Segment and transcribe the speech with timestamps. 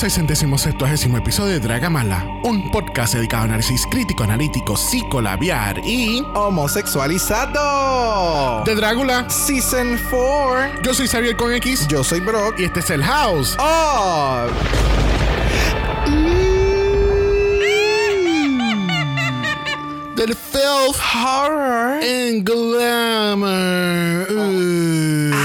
[0.00, 5.78] Bienvenidos al centésimo septuagésimo episodio de Dragamala, un podcast dedicado a análisis crítico, analítico, psicolabiar
[5.84, 8.64] y Homosexualizado.
[8.64, 9.28] de Drácula.
[9.28, 10.80] Season 4.
[10.82, 12.58] Yo soy Xavier con X Yo soy Brock.
[12.58, 13.56] y este es el House.
[13.58, 14.46] Oh.
[20.16, 22.00] Del filth Horror.
[22.02, 24.26] and glamour.
[24.30, 25.39] Uh, ah,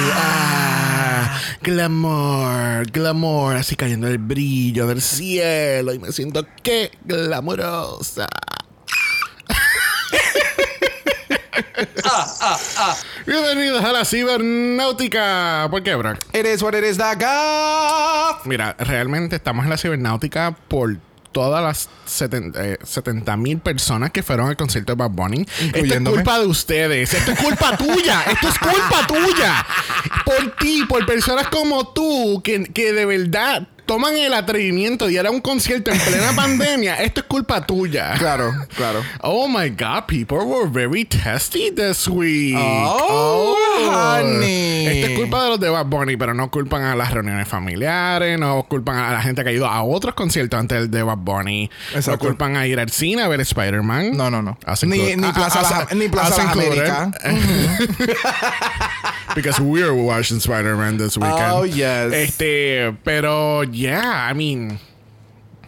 [1.65, 8.27] glamour, glamour, así cayendo el brillo del cielo y me siento que glamurosa.
[13.25, 15.67] Bienvenidos a la cibernáutica.
[15.71, 16.19] ¿Por qué, Brock?
[16.33, 18.41] It is what it is, Daga.
[18.45, 20.97] Mira, realmente estamos en la cibernáutica por
[21.35, 25.45] todas las 70 mil personas que fueron al concierto de Bad Bunny.
[25.73, 27.13] Esto es culpa de ustedes.
[27.13, 28.21] Esto es culpa tuya.
[28.21, 29.65] Esto es culpa tuya.
[30.23, 35.25] Por ti, por personas como tú que, que de verdad toman el atrevimiento de ir
[35.25, 36.95] a un concierto en plena pandemia.
[37.03, 38.13] Esto es culpa tuya.
[38.17, 39.01] Claro, claro.
[39.21, 42.55] Oh my God, people were very testy this week.
[42.57, 43.55] Oh,
[43.91, 44.87] honey.
[44.87, 48.39] Esto es culpa de los de Bad Bunny, pero no culpan a las reuniones familiares,
[48.39, 51.17] no culpan a la gente que ha ido a otros conciertos antes del de Bad
[51.17, 52.25] Bunny, no Exacto.
[52.25, 54.15] culpan a ir al cine a ver Spider-Man.
[54.15, 54.57] No, no, no.
[54.83, 55.17] Ni, included.
[55.17, 56.51] ni Ah, Plaza, ah, Las- us- ni Plaza.
[56.51, 57.09] Américas.
[59.35, 61.51] Because we're watching Spider-Man this weekend.
[61.51, 62.13] Oh, yes.
[62.13, 64.79] Este, pero yeah, I mean.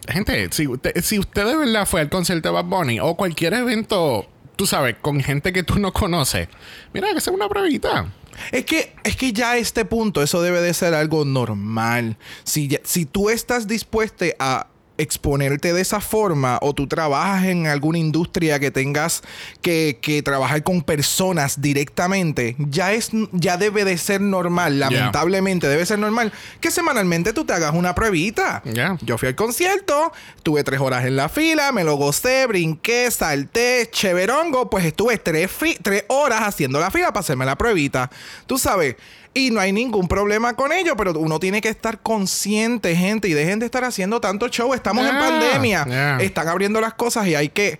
[0.08, 3.52] Gente, si usted, si usted de verdad fue al concierto de Bad Bunny o cualquier
[3.52, 4.26] evento,
[4.56, 6.48] tú sabes, con gente que tú no conoces,
[6.94, 8.10] mira, que sea una pruebita.
[8.52, 12.16] Es que, es que ya a este punto eso debe de ser algo normal.
[12.44, 17.98] Si, si tú estás dispuesto a exponerte de esa forma o tú trabajas en alguna
[17.98, 19.22] industria que tengas
[19.62, 25.86] que, que trabajar con personas directamente, ya es ya debe de ser normal, lamentablemente debe
[25.86, 28.62] ser normal que semanalmente tú te hagas una pruebita.
[29.00, 33.88] Yo fui al concierto, tuve tres horas en la fila, me lo gocé, brinqué, salté,
[33.90, 35.50] cheverongo, pues estuve tres,
[35.82, 38.10] tres horas haciendo la fila para hacerme la pruebita.
[38.46, 38.96] Tú sabes,
[39.38, 43.32] y no hay ningún problema con ello, pero uno tiene que estar consciente, gente, y
[43.34, 44.74] dejen de estar haciendo tanto show.
[44.74, 46.18] Estamos en Yeah, pandemia, yeah.
[46.20, 47.78] están abriendo las cosas y hay que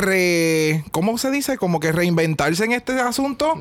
[0.00, 0.84] re...
[0.92, 1.56] ¿Cómo se dice?
[1.56, 3.58] Como que reinventarse en este asunto.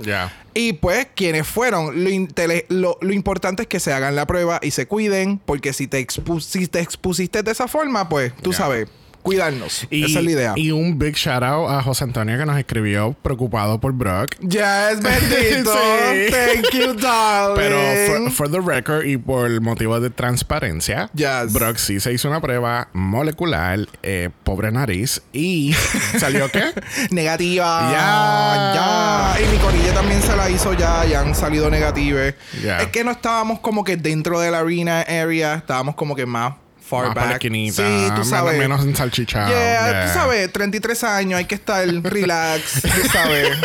[0.53, 4.59] Y pues, quienes fueron, lo, intele- lo, lo importante es que se hagan la prueba
[4.61, 8.51] y se cuiden, porque si te, expu- si te expusiste de esa forma, pues tú
[8.53, 8.87] sabes,
[9.21, 9.87] cuidarnos.
[9.89, 10.53] Y, Esa es la idea.
[10.55, 14.35] Y un big shout out a José Antonio que nos escribió preocupado por Brock.
[14.39, 15.71] Yes, bendito.
[15.73, 16.31] Sí.
[16.31, 17.55] Thank you, darling.
[17.55, 21.53] Pero for, for the record y por motivo de transparencia, Yes.
[21.53, 25.73] Brock sí se hizo una prueba molecular, eh, pobre nariz, y
[26.17, 26.63] salió qué?
[27.11, 27.91] Negativa.
[27.91, 28.73] Ya.
[28.75, 29.45] Ya.
[29.45, 32.33] Y mi corilla también se la hizo ya y han salido negativas.
[32.63, 32.79] Ya.
[32.79, 36.53] Es que no estábamos como que dentro de la arena area, estábamos como que más
[36.89, 37.41] far Más back.
[37.41, 38.57] sí, tú menos- sabes.
[38.57, 39.49] menos ensalchichado.
[39.49, 40.05] Yeah, Yeah.
[40.07, 43.57] tú sabes, 33 años, hay que estar relax, tú sabes.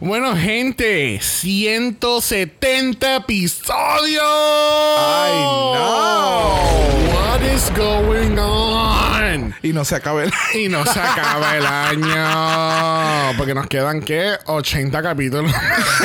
[0.00, 4.22] Bueno, gente, 170 episodios.
[4.98, 5.32] Ay,
[5.74, 6.54] no.
[7.14, 9.13] What is going on?
[9.62, 10.32] Y no se acabe el...
[10.54, 13.36] Y no se acaba el año.
[13.36, 14.34] Porque nos quedan, ¿qué?
[14.46, 15.52] 80 capítulos.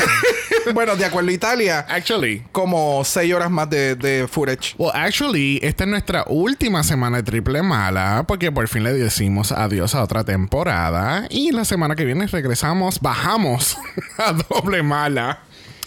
[0.73, 2.43] bueno, de acuerdo a Italia, Actually.
[2.51, 4.75] como 6 horas más de, de footage.
[4.77, 9.51] Well, actually, esta es nuestra última semana de triple mala, porque por fin le decimos
[9.51, 11.25] adiós a otra temporada.
[11.29, 13.77] Y la semana que viene regresamos, bajamos
[14.17, 15.39] a doble mala.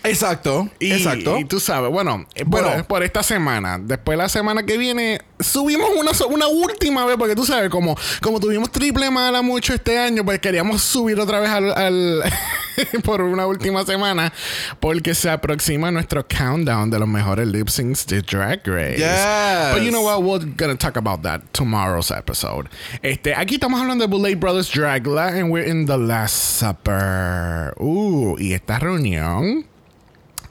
[0.04, 1.38] Exacto, Y, exacto.
[1.38, 2.84] y tú sabes, bueno, por, Bueno.
[2.84, 3.78] por esta semana.
[3.80, 8.40] Después la semana que viene subimos una, una última vez, porque tú sabes, como, como
[8.40, 12.22] tuvimos triple mala mucho este año, pues queríamos subir otra vez al, al,
[13.04, 14.32] por una última semana
[14.80, 18.98] porque se aproxima nuestro countdown de los mejores lip syncs de Drag Race.
[18.98, 19.74] Yes.
[19.74, 20.22] But you know what?
[20.22, 22.68] We're gonna talk about that tomorrow's episode.
[23.02, 27.74] Este, aquí estamos hablando de Boulay Brothers Dragla and we're in the Last Supper.
[27.78, 29.66] Uh, y esta reunión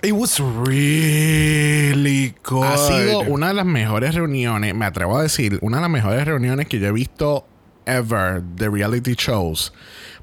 [0.04, 2.66] It was really good.
[2.66, 6.26] ha sido una de las mejores reuniones, me atrevo a decir, una de las mejores
[6.26, 7.46] reuniones que yo he visto
[7.86, 9.72] ever de reality shows.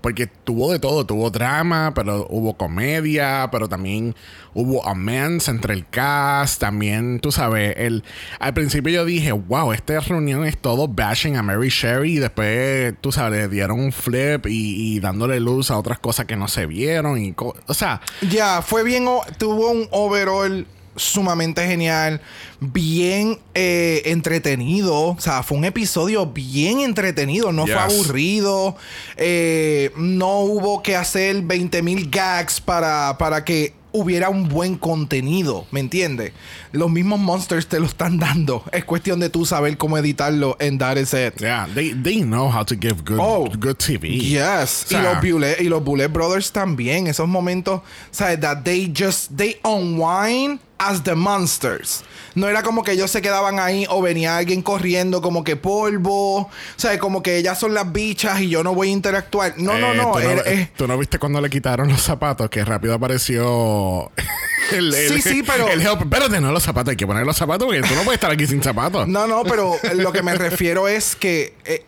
[0.01, 4.15] Porque tuvo de todo, tuvo drama, pero hubo comedia, pero también
[4.55, 8.05] hubo amends entre el cast, también, tú sabes, el,
[8.41, 12.95] al principio yo dije, wow, esta reunión es todo bashing a Mary Sherry y después,
[13.01, 16.49] tú sabes, le dieron un flip y, y dándole luz a otras cosas que no
[16.49, 19.07] se vieron y, o sea, Ya, fue bien,
[19.39, 20.67] tuvo un overall
[20.99, 22.21] sumamente genial,
[22.61, 28.77] bien eh, entretenido, o sea, fue un episodio bien entretenido, no fue aburrido,
[29.17, 35.67] eh, no hubo que hacer 20 mil gags para, para que hubiera un buen contenido,
[35.71, 36.33] ¿me entiendes?
[36.73, 40.79] Los mismos monsters te lo están dando, es cuestión de tú saber cómo editarlo en
[40.79, 41.41] That Is It.
[41.41, 44.11] yeah, they, they know how to give good, Oh, good TV.
[44.11, 44.85] Yes.
[44.85, 47.07] O sea, y los Bullet, y los Bullet Brothers también.
[47.07, 48.39] Esos momentos, ¿sabes?
[48.41, 52.05] That they just, they unwind as the monsters.
[52.35, 56.37] No era como que ellos se quedaban ahí o venía alguien corriendo como que polvo.
[56.43, 59.55] O sea, como que ellas son las bichas y yo no voy a interactuar.
[59.57, 60.13] No, no, Eh, no.
[60.13, 62.49] ¿tú, era- eh, tú no viste cuando le quitaron los zapatos?
[62.51, 64.13] Que rápido apareció
[64.73, 66.03] el, el- Sí, sí, pero- El help.
[66.03, 66.91] Espérate, no los zapatos.
[66.93, 69.09] Hay que poner los zapatos porque tú no puedes estar aquí sin zapatos.
[69.09, 71.85] No, no, pero lo que me refiero es que eh,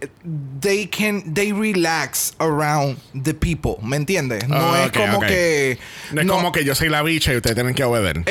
[0.60, 4.48] they can they relax around the people, ¿me entiendes?
[4.48, 5.78] No Ah, es como que
[6.12, 8.22] No es como que yo soy la bicha y ustedes tienen que obedecer.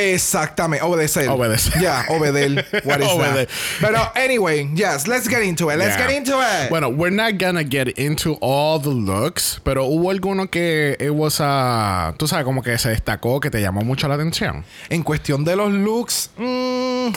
[0.50, 1.30] Exactamente, obedecer.
[1.30, 1.80] Obedecer.
[1.82, 2.66] Ya, obedecer.
[2.86, 3.48] What is Obedecer.
[3.48, 3.50] that?
[3.80, 5.78] Pero anyway, yes, let's get into it.
[5.78, 6.08] Let's Yeah.
[6.08, 6.70] get into it.
[6.70, 11.40] Bueno, we're not gonna get into all the looks, pero hubo alguno que it was
[11.40, 14.64] a, tú sabes, como que se destacó, que te llamó mucho la atención.
[14.90, 17.10] En cuestión de los looks, mm,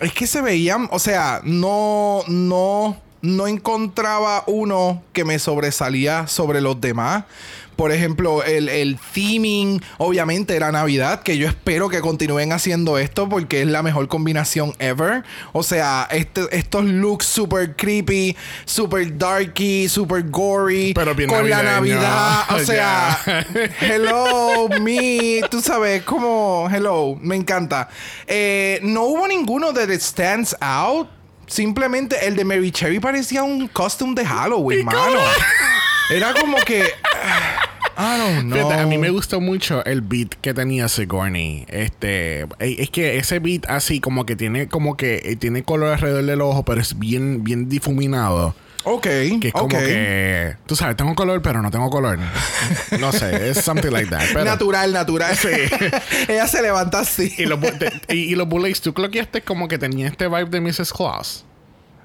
[0.00, 6.60] es que se veían, o sea, no, no, no encontraba uno que me sobresalía sobre
[6.60, 7.24] los demás.
[7.76, 13.28] Por ejemplo, el, el theming, obviamente, era Navidad, que yo espero que continúen haciendo esto
[13.28, 15.24] porque es la mejor combinación ever.
[15.52, 21.62] O sea, este- estos looks super creepy, super darky, super gory, Pero bien con la.
[21.62, 22.44] Navidad.
[22.52, 23.18] O sea,
[23.80, 27.88] hello, me, tú sabes, como, hello, me encanta.
[28.26, 31.08] Eh, no hubo ninguno that it stands out.
[31.46, 35.18] Simplemente el de Mary Cherry parecía un costume de Halloween, mano.
[36.10, 36.84] Era como que.
[37.96, 38.56] I don't know.
[38.58, 41.66] Fíjate, a mí me gustó mucho el beat que tenía Sigourney.
[41.68, 46.24] Este, es que ese beat así como que tiene como que eh, tiene color alrededor
[46.24, 48.54] del ojo, pero es bien bien difuminado.
[48.84, 49.02] Ok.
[49.02, 49.70] Que es como ok.
[49.72, 52.18] que tú sabes, tengo color, pero no tengo color.
[52.98, 54.24] No sé, es something like that.
[54.32, 55.36] Pero, Natural, natural.
[56.28, 57.32] Ella se levanta así.
[57.38, 57.60] y los
[58.08, 60.92] y, y los bullets, tú cloqueaste como que tenía este vibe de Mrs.
[60.92, 61.44] Claus.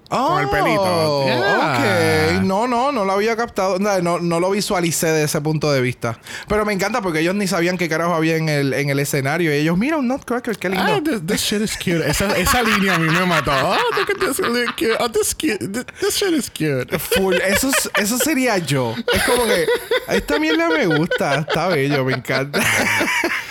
[0.09, 1.25] Oh, Con el pelito.
[1.25, 2.36] Yeah.
[2.38, 2.44] Ok.
[2.44, 3.77] No, no, no lo había captado.
[3.80, 6.19] No, no, lo visualicé de ese punto de vista.
[6.48, 9.51] Pero me encanta porque ellos ni sabían qué carajo había en el, en el escenario.
[9.54, 10.86] Y ellos, mira, un Nutcracker, qué lindo.
[10.88, 12.07] Ah, this, this shit is cute.
[12.07, 13.51] Esa, esa línea a mí me mató.
[13.51, 14.95] Oh, look at this, really cute.
[15.00, 15.59] Oh, this cute.
[15.59, 16.89] This, this shit is cute.
[17.00, 17.36] Full.
[17.36, 18.95] Eso, es- eso sería yo.
[19.13, 19.65] Es como que
[20.10, 21.39] esta mierda me gusta.
[21.39, 22.60] Está bello, me encanta.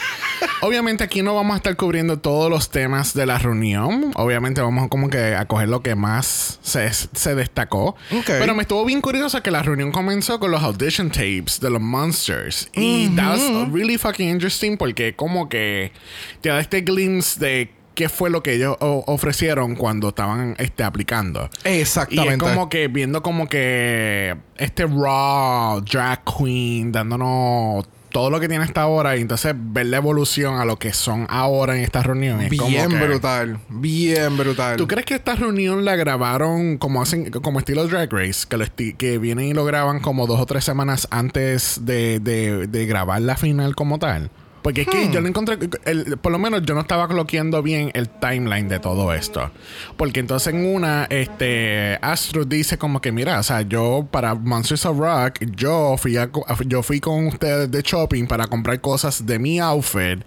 [0.61, 4.13] Obviamente aquí no vamos a estar cubriendo todos los temas de la reunión.
[4.15, 7.97] Obviamente vamos como que a coger lo que más se, se destacó.
[8.27, 11.81] Pero me estuvo bien curioso que la reunión comenzó con los audition tapes de los
[11.81, 12.71] Monsters.
[12.75, 13.43] Y that's
[13.73, 15.93] really fucking interesting porque como que
[16.41, 21.49] te da este glimpse de qué fue lo que ellos ofrecieron cuando estaban este, aplicando.
[21.65, 22.45] Y Exactamente.
[22.45, 28.65] es como que viendo como que este raw drag queen dándonos todo lo que tiene
[28.65, 32.41] hasta ahora y entonces ver la evolución a lo que son ahora en esta reunión.
[32.41, 33.59] Es como bien que- brutal.
[33.69, 34.79] Bien brutal.
[34.79, 38.47] ¿Tú crees que esta reunión la grabaron como hacen como estilo Drag Race?
[38.49, 38.65] Que, lo
[38.97, 43.21] que vienen y lo graban como dos o tres semanas antes de, de- de grabar
[43.21, 44.31] la final como tal.
[44.67, 47.93] Porque es que yo lo encontré, el- por lo menos yo no estaba coloqueando bien
[47.95, 49.53] el timeline de todo esto.
[49.97, 54.85] Porque entonces en una, este, Astro dice como que, mira, o sea, yo para Monsters
[54.87, 56.29] of Rock, yo fui, a
[56.67, 60.25] yo fui con ustedes de shopping para comprar cosas de mi outfit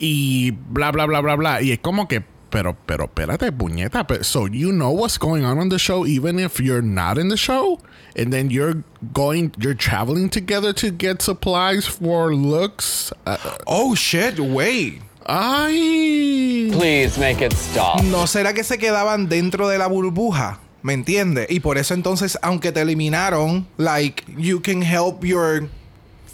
[0.00, 1.62] y bla, bla, bla, bla, bla.
[1.62, 4.06] Y es como que, pero, pero, espérate, puñeta.
[4.06, 7.28] Pero, so you know what's going on on the show even if you're not in
[7.28, 7.78] the show?
[8.16, 13.12] And then you're going, you're traveling together to get supplies for looks?
[13.26, 13.36] Uh,
[13.66, 15.02] Oh, shit, wait.
[15.26, 16.70] ay.
[16.72, 18.02] Please make it stop.
[18.02, 20.58] ¿No será que se quedaban dentro de la burbuja?
[20.82, 21.46] ¿Me entiendes?
[21.50, 25.68] Y por eso entonces, aunque te eliminaron, like, you can help your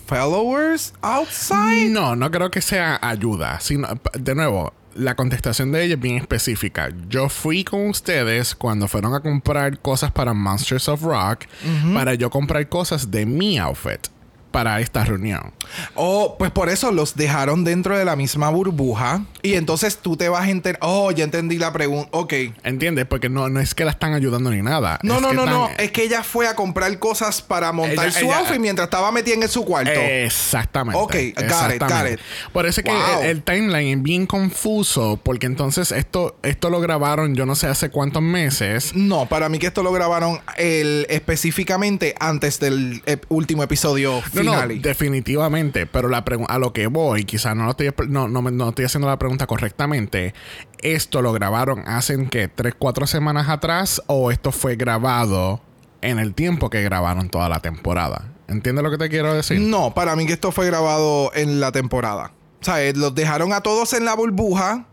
[0.06, 1.90] followers outside.
[1.90, 3.58] No, no creo que sea ayuda.
[3.60, 6.90] Sino, de nuevo, la contestación de ella es bien específica.
[7.08, 11.46] Yo fui con ustedes cuando fueron a comprar cosas para Monsters of Rock
[11.92, 14.13] para yo comprar cosas de mi outfit
[14.54, 15.52] para esta reunión.
[15.96, 19.24] Oh, pues por eso los dejaron dentro de la misma burbuja.
[19.42, 20.78] Y entonces tú te vas a enterar.
[20.80, 22.08] Oh, ya entendí la pregunta.
[22.12, 22.32] Ok.
[22.62, 23.04] ¿Entiendes?
[23.06, 25.00] Porque no, no es que la están ayudando ni nada.
[25.02, 25.68] No, Es no, no, no.
[25.76, 29.10] Es que ella fue a comprar cosas para montar Ella- su ella- outfit mientras estaba
[29.10, 29.90] metida en su cuarto.
[29.90, 31.00] Exactamente.
[31.00, 32.12] Ok, got it, exactamente.
[32.12, 32.20] got it.
[32.52, 36.80] Por eso es que el, el timeline es bien confuso, porque entonces esto, esto lo
[36.80, 38.94] grabaron yo no sé hace cuántos meses.
[38.94, 44.43] No, para mí que esto lo grabaron el, específicamente antes del ep- último episodio No,
[44.44, 45.86] no, definitivamente.
[45.86, 49.08] Pero la a lo que voy, quizás no, lo estoy, no, no, no estoy haciendo
[49.08, 50.34] la pregunta correctamente.
[50.82, 55.60] ¿Esto lo grabaron hace que tres, cuatro semanas atrás o esto fue grabado
[56.02, 58.30] en el tiempo que grabaron toda la temporada?
[58.48, 59.60] ¿Entiendes lo que te quiero decir?
[59.60, 62.32] No, para mí que esto fue grabado en la temporada.
[62.60, 64.86] O sea, eh, los dejaron a todos en la burbuja.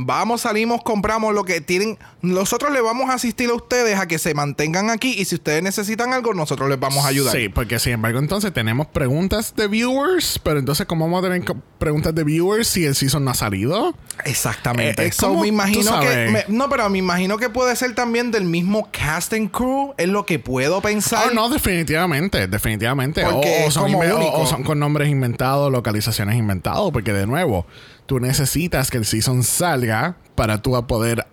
[0.00, 1.98] Vamos, salimos, compramos lo que tienen.
[2.22, 5.60] Nosotros le vamos a asistir a ustedes a que se mantengan aquí y si ustedes
[5.62, 7.34] necesitan algo, nosotros les vamos a ayudar.
[7.34, 11.42] Sí, porque sin embargo, entonces tenemos preguntas de viewers, pero entonces, ¿cómo vamos a tener
[11.78, 13.92] preguntas de viewers si el season no ha salido?
[14.24, 15.02] Exactamente.
[15.02, 16.28] Eh, es So, como, me imagino que.
[16.30, 19.94] me- no, pero me imagino que puede ser también del mismo cast and crew.
[19.96, 21.28] Es lo que puedo pensar.
[21.30, 23.24] Oh, no, definitivamente, definitivamente.
[23.24, 24.32] Porque o son como único.
[24.38, 27.66] o son con nombres inventados, localizaciones inventados, porque de nuevo,
[28.08, 31.26] tú necesitas que el season salga para tú a poder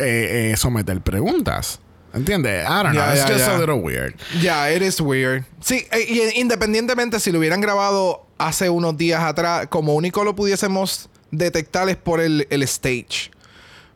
[0.00, 1.80] eh, eh, someter preguntas.
[2.14, 2.64] ¿Entiendes?
[2.64, 3.12] I don't know.
[3.12, 4.14] It's just a little weird.
[4.40, 5.44] Ya, it is weird.
[5.60, 11.10] Sí, y independientemente si lo hubieran grabado hace unos días atrás, como único lo pudiésemos
[11.30, 13.30] detectar es por el, el stage.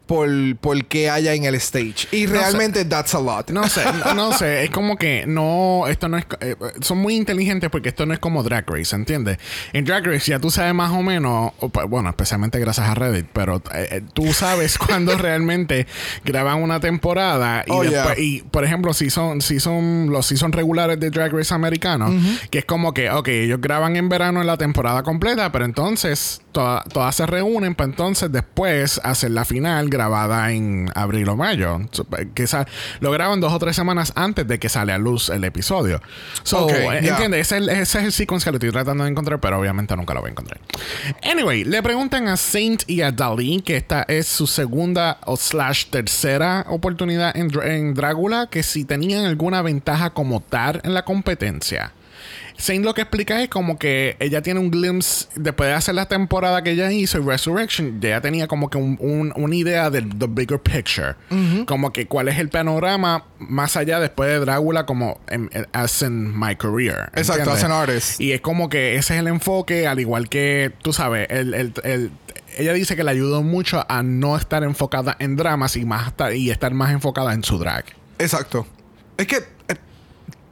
[0.08, 2.08] Por, por qué haya en el stage.
[2.10, 2.32] Y sé.
[2.32, 3.50] realmente that's a lot.
[3.50, 7.14] No sé, no, no sé, es como que no, esto no es, eh, son muy
[7.14, 9.38] inteligentes porque esto no es como Drag Race, ¿entiendes?
[9.72, 13.26] En Drag Race ya tú sabes más o menos, o bueno, especialmente gracias a Reddit,
[13.32, 15.86] pero eh, eh, tú sabes cuando realmente
[16.24, 18.24] graban una temporada y, Oh, después- yeah.
[18.24, 22.10] y por ejemplo, si son, si son los seasons regulares de Drag Race americano,
[22.50, 26.40] que es como que, ok, ellos graban en verano en la temporada completa, pero entonces
[26.58, 31.78] toda- todas se reúnen para entonces después hacer la final grabada en abril o mayo.
[31.92, 32.46] So, Que
[33.00, 36.00] lo graban dos o tres semanas antes de que sale a luz el episodio.
[36.42, 36.98] So, Ok, eh.
[37.02, 39.94] Ese, es el- ese es el sequence que lo estoy tratando de encontrar, pero obviamente
[39.96, 40.60] nunca lo voy a encontrar.
[41.22, 45.86] Anyway, le preguntan a Saint y a Dali, que esta es su segunda o slash
[45.90, 51.92] tercera oportunidad en, en Drácula, que si tenían alguna ventaja como tal en la competencia.
[52.60, 56.06] Saint lo que explica es como que ella tiene un glimpse después de hacer la
[56.06, 60.08] temporada que ella hizo y Resurrection, ya tenía como que un- un- una idea del
[60.18, 61.14] the bigger picture.
[61.66, 66.02] Como que cuál es el panorama más allá después de Drácula como en, en- as
[66.02, 67.10] in my career.
[67.14, 68.20] Exacto, as an artist.
[68.20, 71.72] Y es como que ese es el enfoque, al igual que, tú sabes, el, el-
[71.84, 72.10] el-
[72.56, 76.34] ella dice que le ayudó mucho a no estar enfocada en dramas y, más estar,
[76.34, 77.84] y estar más enfocada en su drag.
[78.18, 78.66] Exacto.
[79.16, 79.76] Es que eh,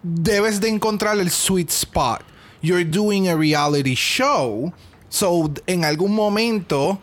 [0.07, 2.23] debes de encontrar el sweet spot.
[2.63, 4.73] You're doing a reality show.
[5.09, 7.01] So, en algún momento,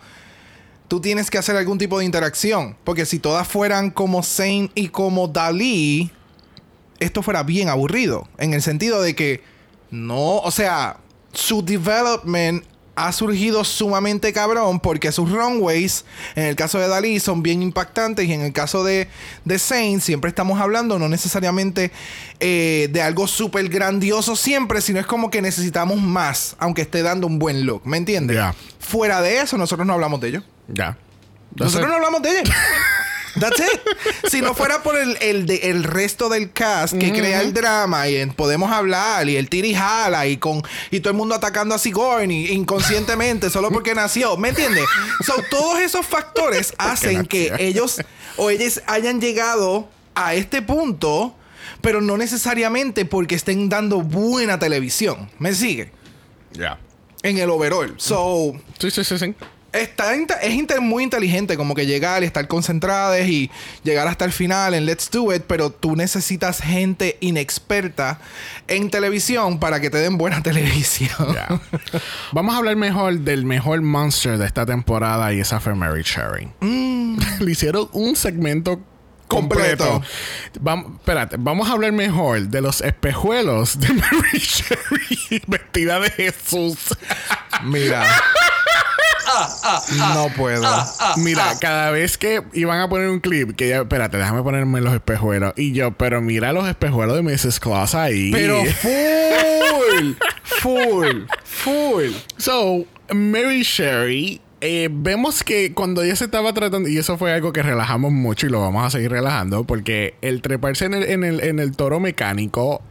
[0.88, 2.78] tú tienes que hacer algún tipo de interacción.
[2.84, 6.12] Porque si todas fueran como Zane y como Dalí,
[7.00, 8.28] esto fuera bien aburrido.
[8.38, 9.44] En el sentido de que
[9.92, 10.98] no, o sea,
[11.34, 12.64] su development
[12.96, 18.28] ha surgido sumamente cabrón porque sus runways, en el caso de Dalí, son bien impactantes
[18.28, 19.08] y en el caso de,
[19.46, 21.92] de Zane, siempre estamos hablando no necesariamente
[22.40, 27.28] eh, de algo súper grandioso siempre, sino es como que necesitamos más, aunque esté dando
[27.28, 28.40] un buen look, ¿me entiendes?
[28.80, 30.44] Fuera de eso, nosotros no hablamos de ello.
[30.68, 30.98] Ya.
[31.56, 32.44] Nosotros no hablamos de ella.
[33.40, 34.30] That's it.
[34.30, 38.08] Si no fuera por el, el, de- el resto del cast que crea el drama
[38.08, 40.62] y en- podemos hablar y el tiri jala y con
[40.92, 44.86] y todo el mundo atacando a Sigourney inconscientemente solo porque nació, ¿me entiendes?
[45.26, 48.02] So, todos esos factores hacen que ellos
[48.38, 51.36] o ellas hayan llegado a este punto,
[51.82, 55.30] pero no necesariamente porque estén dando buena televisión.
[55.40, 55.92] ¿Me sigue?
[56.52, 56.78] Ya.
[57.24, 57.94] En el overall.
[57.98, 59.34] So, Sí, sí, sí, sí.
[59.74, 63.50] Está es inte- muy inteligente como que llegar y estar concentradas y
[63.84, 68.20] llegar hasta el final en Let's Do It, pero tú necesitas gente inexperta
[68.68, 71.10] en televisión para que te den buena televisión.
[72.32, 76.50] Vamos a hablar mejor del mejor monster de esta temporada y esa fue Mary Cherry.
[76.62, 78.80] Le hicieron un segmento
[79.28, 79.86] completo.
[79.90, 80.02] Completo.
[80.62, 86.78] Vamos, espérate, vamos a hablar mejor de los espejuelos de Mary Cherry vestida de Jesús.
[87.64, 88.06] Mira.
[89.98, 90.64] No puedo.
[91.18, 94.94] Mira, cada vez que iban a poner un clip, que ya, espérate, déjame ponerme los
[94.94, 95.54] espejuelos.
[95.58, 97.60] Y yo, pero mira los espejuelos de Mrs.
[97.60, 98.32] Claus ahí.
[98.32, 100.14] Pero full.
[100.44, 102.12] full, full.
[102.38, 107.52] So, Mary Sherry, eh, vemos que cuando ella se estaba tratando, y eso fue algo
[107.54, 111.24] que relajamos mucho y lo vamos a seguir relajando, porque el treparse en el, en
[111.24, 112.82] el, en el toro mecánico,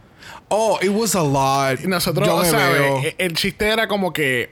[0.49, 1.79] Oh, it was a lot.
[1.85, 2.99] nosotros, Yo.
[3.03, 4.51] El, el chiste era como que.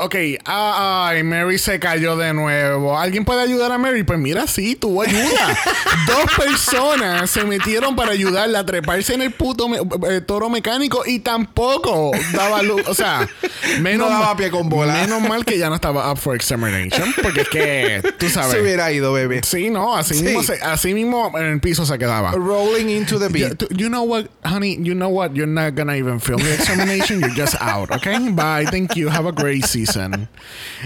[0.00, 0.14] Ok,
[0.44, 2.98] ah, ay, Mary se cayó de nuevo.
[2.98, 4.02] ¿Alguien puede ayudar a Mary?
[4.04, 5.56] Pues mira, sí, tuvo ayuda.
[6.06, 9.78] Dos personas se metieron para ayudarla a treparse en el puto me-
[10.10, 12.82] eh, toro mecánico y tampoco daba luz.
[12.86, 13.28] O sea,
[13.80, 14.94] menos, No daba pie con bola.
[14.94, 17.12] menos mal que ya no estaba up for extermination.
[17.22, 18.52] Porque es que, tú sabes.
[18.52, 19.40] Se hubiera ido, bebé.
[19.44, 20.22] Sí, no, así, Sí.
[20.24, 22.32] Mismo se- así mismo en el piso se quedaba.
[22.32, 23.58] Rolling into the beat.
[23.58, 24.76] t- you know what, honey?
[24.80, 25.32] You know what?
[25.34, 27.20] You're not gonna even film the examination.
[27.20, 28.16] You're just out, okay?
[28.30, 28.64] Bye.
[28.70, 29.08] Thank you.
[29.08, 29.87] Have a great season.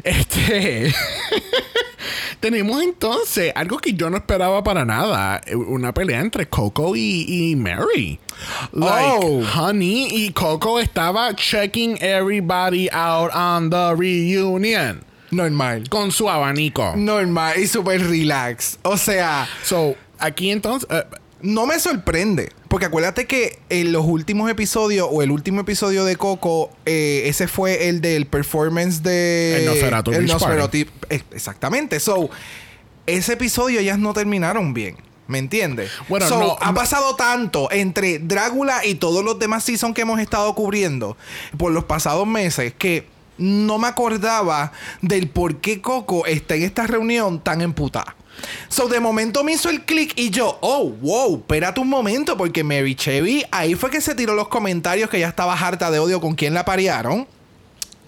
[0.04, 0.94] Este.
[2.40, 7.24] Tenemos entonces algo que yo no esperaba para nada: eh, una pelea entre Coco y,
[7.52, 8.18] y Mary.
[8.72, 9.42] Like, Oh.
[9.54, 15.88] honey y Coco estaba checking everybody out on the reunion Normal.
[15.88, 16.94] con su abanico.
[16.96, 18.78] Normal y super relax.
[18.82, 20.88] O sea, So, aquí entonces.
[20.90, 21.04] eh,
[21.42, 22.50] no me sorprende.
[22.68, 27.48] Porque acuérdate que en los últimos episodios, o el último episodio de Coco, eh, ese
[27.48, 29.58] fue el del performance de.
[29.58, 30.28] El Nosferatu El.
[30.28, 32.00] Nosferatu- eh, Exactamente.
[32.00, 32.30] So,
[33.06, 34.96] ese episodio ellas no terminaron bien.
[35.28, 35.90] ¿Me entiendes?
[36.08, 40.20] Bueno, So, no- ha pasado tanto entre Drácula y todos los demás seasons que hemos
[40.20, 41.16] estado cubriendo
[41.56, 43.06] por los pasados meses que
[43.38, 48.14] no me acordaba del por qué Coco está en esta reunión tan emputada.
[48.68, 52.64] So, de momento me hizo el clic y yo, oh, wow, espérate un momento, porque
[52.64, 56.20] Mary Chevy ahí fue que se tiró los comentarios que ya estaba harta de odio
[56.20, 57.26] con quien la parearon.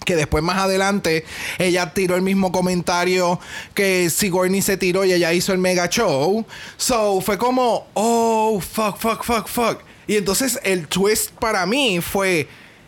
[0.05, 1.25] Que después más adelante
[1.57, 3.39] ella tiró el mismo comentario
[3.73, 6.45] que Sigourney se tiró y ella hizo el mega show.
[6.77, 9.79] So fue como, oh, fuck, fuck, fuck, fuck.
[10.05, 12.47] Y entonces el twist para mí fue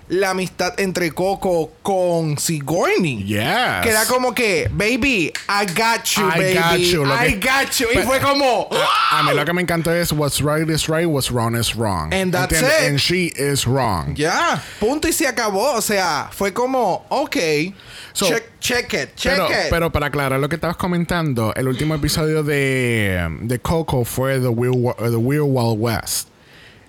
[0.09, 3.23] la amistad entre Coco con Sigourney.
[3.25, 3.81] Yes.
[3.83, 6.53] Que era como que, baby, I got you, I baby.
[6.53, 7.87] got you, lo I que- got you.
[7.93, 8.69] Y fue como,
[9.11, 12.13] A mí lo que me encantó es what's right is right, what's wrong is wrong.
[12.13, 12.81] And that's ¿Entiendes?
[12.83, 12.87] it.
[12.89, 14.15] And she is wrong.
[14.15, 15.73] ya, punto y se acabó.
[15.73, 17.35] O sea, fue como, ok,
[18.13, 19.69] So- check, check it, check Pero, it.
[19.69, 24.47] pero para aclarar lo que estabas comentando, el último episodio de, de Coco fue The
[24.47, 26.29] Weird, The Weird Wild West.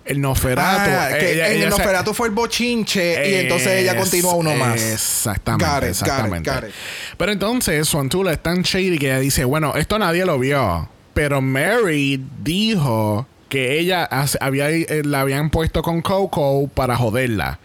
[0.09, 0.91] El Nosferatu.
[0.91, 4.35] Ah, que ella- en ella el se- Nosferatu fue el bochinche y entonces ella continúa
[4.35, 4.81] uno más.
[4.83, 6.51] Exactamente, Got it, got it, exactamente.
[6.51, 6.75] got it.
[7.17, 10.89] Pero entonces Suantula es tan shady que ella dice, bueno, esto nadie lo vio.
[11.15, 14.09] Pero Mary dijo que ella
[14.41, 17.59] había, eh, la habían puesto con Coco para joderla.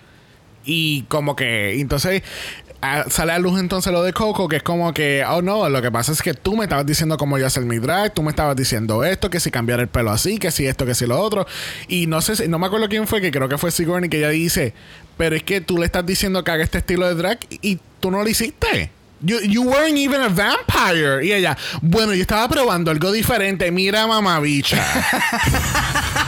[0.66, 2.24] Y como que, entonces
[3.10, 5.92] sale a luz entonces lo de Coco, que es como que, oh no, lo que
[5.92, 8.56] pasa es que tú me estabas diciendo cómo yo hacer mi drag, tú me estabas
[8.56, 11.46] diciendo esto, que si cambiar el pelo así, que si esto, que si lo otro.
[11.88, 14.18] Y no sé, si- no me acuerdo quién fue, que creo que fue Sigourney, que
[14.18, 14.74] ella dice,
[15.18, 18.12] pero es que tú le estás diciendo que haga este estilo de drag y tú
[18.12, 18.92] no lo hiciste.
[19.26, 21.24] You, you weren't even a vampire.
[21.26, 23.72] Y ella, bueno, yo estaba probando algo diferente.
[23.72, 24.84] Mira, mamabicha.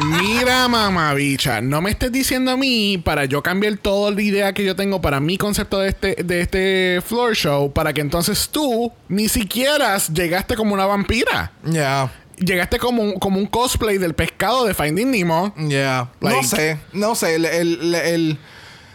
[0.00, 4.64] Mira, mamabicha, no me estés diciendo a mí para yo cambiar toda la idea que
[4.64, 8.92] yo tengo para mi concepto de este, de este floor show, para que entonces tú
[9.08, 11.52] ni siquiera llegaste como una vampira.
[11.64, 15.54] Ya, Llegaste como un, como un cosplay del pescado de Finding Nemo.
[15.68, 16.10] ya.
[16.20, 17.36] no sé, no sé.
[17.36, 18.38] El, el- el-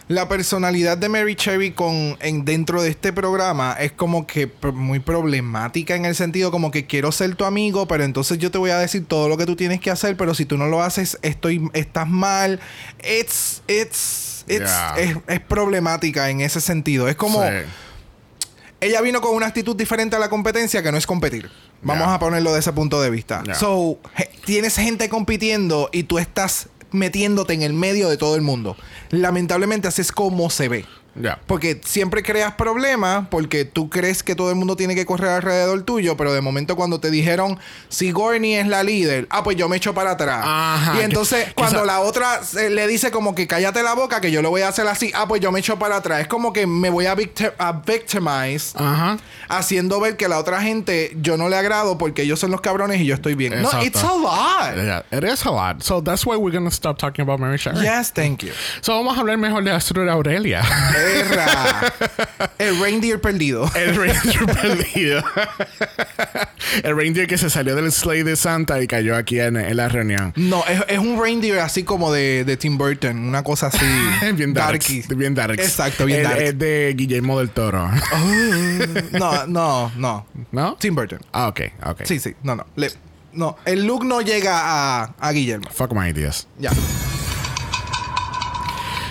[0.08, 5.00] la personalidad de Mary Cherry con, en, dentro de este programa es como que muy
[5.00, 8.70] problemática en el sentido como que quiero ser tu amigo, pero entonces yo te voy
[8.70, 11.18] a decir todo lo que tú tienes que hacer, pero si tú no lo haces,
[11.20, 12.58] estoy, estás mal.
[12.98, 14.94] It's, it's, it's, Yeah.
[14.96, 17.06] es, es problemática en ese sentido.
[17.06, 17.42] Es como...
[17.42, 17.48] Sí.
[18.80, 21.50] ella vino con una actitud diferente a la competencia que no es competir.
[21.82, 23.42] Vamos a ponerlo de ese punto de vista.
[23.54, 23.98] So,
[24.44, 28.76] tienes gente compitiendo y tú estás metiéndote en el medio de todo el mundo.
[29.10, 30.84] Lamentablemente así es como se ve.
[31.46, 35.82] Porque siempre creas problemas porque tú crees que todo el mundo tiene que correr alrededor
[35.82, 39.76] tuyo, pero de momento cuando te dijeron Sigourney es la líder, ah, pues yo me
[39.76, 40.44] echo para atrás.
[40.46, 44.20] Ajá, y entonces que cuando la otra se- le dice como que cállate la boca,
[44.20, 46.20] que yo lo voy a hacer así, ah, pues yo me echo para atrás.
[46.20, 49.16] Es como que me voy a, victi- a victimize Ajá.
[49.48, 53.00] haciendo ver que la otra gente yo no le agrado porque ellos son los cabrones
[53.00, 53.60] y yo estoy bien.
[53.62, 54.76] No, it's a lot.
[54.76, 55.82] Yeah, it is a lot.
[55.82, 57.82] So that's why we're gonna stop talking about Mary Shelley.
[57.84, 58.52] Yes, thank you.
[58.80, 60.62] So vamos a hablar mejor de Astrid Aurelia.
[61.08, 61.92] Perra.
[62.58, 63.70] El reindeer perdido.
[63.74, 65.22] El reindeer perdido.
[66.82, 69.88] El reindeer que se salió del sleigh de Santa y cayó aquí en, en la
[69.88, 70.32] reunión.
[70.36, 73.16] No, es, es un reindeer así como de, de Tim Burton.
[73.18, 73.84] Una cosa así.
[74.34, 74.80] bien dark.
[75.16, 75.58] Bien dark.
[75.58, 76.40] Exacto, bien dark.
[76.40, 77.90] Es de Guillermo del Toro.
[79.12, 80.26] No, no, no.
[80.52, 80.76] ¿No?
[80.78, 81.18] Tim Burton.
[81.32, 82.02] Ah, ok, ok.
[82.04, 82.34] Sí, sí.
[82.42, 82.66] No, no.
[82.76, 82.92] Le-
[83.32, 84.60] no, el look no llega
[85.02, 85.68] a, a Guillermo.
[85.70, 86.46] Fuck my ideas.
[86.58, 86.70] Ya.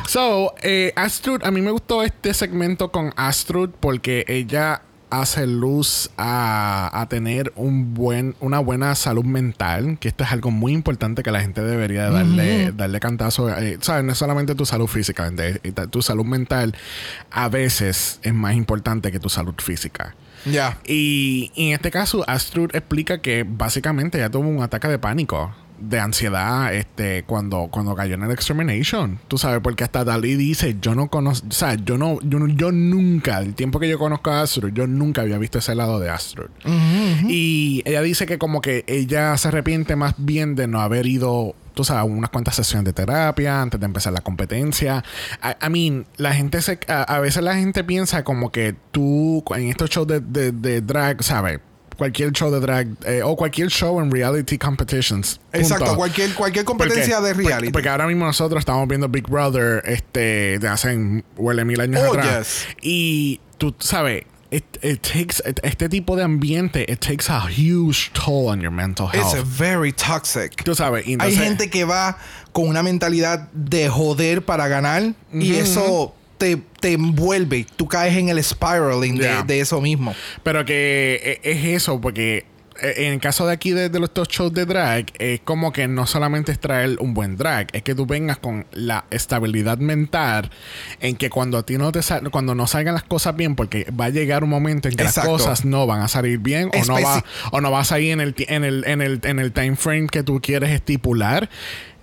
[0.08, 6.10] So, eh, Astrud, a mí me gustó este segmento con Astrud porque ella hace luz
[6.16, 11.24] a, a, tener un buen, una buena salud mental, que esto es algo muy importante
[11.24, 13.50] que la gente debería darle, darle cantazo.
[13.58, 14.06] Eh, ¿Sabes?
[14.06, 15.30] No es solamente tu salud física,
[15.90, 16.74] tu salud mental
[17.30, 20.16] a veces es más importante que tu salud física.
[20.46, 20.78] Ya.
[20.86, 25.54] Y, y, en este caso, Astrud explica que básicamente ella tuvo un ataque de pánico
[25.80, 30.78] de ansiedad este cuando cuando cayó en el extermination tú sabes porque hasta Dalí dice
[30.82, 34.32] yo no conozco o sea yo no yo, yo nunca el tiempo que yo conozco
[34.32, 36.50] a Astrud yo nunca había visto ese lado de Astrud
[37.28, 41.56] y ella dice que como que ella se arrepiente más bien de no haber ido
[41.78, 45.04] tú sabes, unas cuantas sesiones de terapia antes de empezar la competencia.
[45.44, 49.92] I, mean, la gente se, a, veces la gente piensa como que tú en estos
[49.92, 51.60] shows de, de, de drag, ¿sabes?
[51.98, 55.40] Cualquier show de drag eh, o cualquier show en reality competitions.
[55.52, 57.72] Exacto, cualquier, cualquier competencia de reality.
[57.72, 62.14] Porque, ahora mismo nosotros estamos viendo Big Brother este, de hace huele mil años oh,
[62.14, 62.66] atrás.
[62.82, 64.24] Y tú sabes.
[64.50, 64.64] It,
[65.02, 69.36] takes este tipo de ambiente it takes a huge toll on your mental health.
[69.36, 70.64] It's very toxic.
[70.64, 72.18] Tú sabes, hay gente que va
[72.54, 77.66] con una mentalidad de joder para ganar y eso te, te, envuelve.
[77.76, 80.14] Tú caes en el spiraling de, eso mismo.
[80.44, 82.46] Pero que e, es eso, porque
[82.82, 85.88] e, en el caso de aquí de, los dos shows de drag, es como que
[85.88, 90.50] no solamente es traer un buen drag, es que tú vengas con la estabilidad mental
[91.00, 94.06] en que cuando a ti no te cuando no salgan las cosas bien, porque va
[94.06, 97.02] a llegar un momento en que las cosas no van a salir bien o no
[97.02, 99.76] va o no vas a ir en el, en el, en el, en el time
[99.76, 101.50] frame que tú quieres estipular.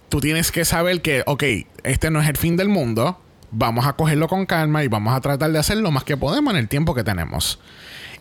[0.09, 1.43] Tú tienes que saber que, ok,
[1.83, 3.19] este no es el fin del mundo
[3.55, 6.53] vamos a cogerlo con calma y vamos a tratar de hacer lo más que podemos
[6.55, 7.59] en el tiempo que tenemos.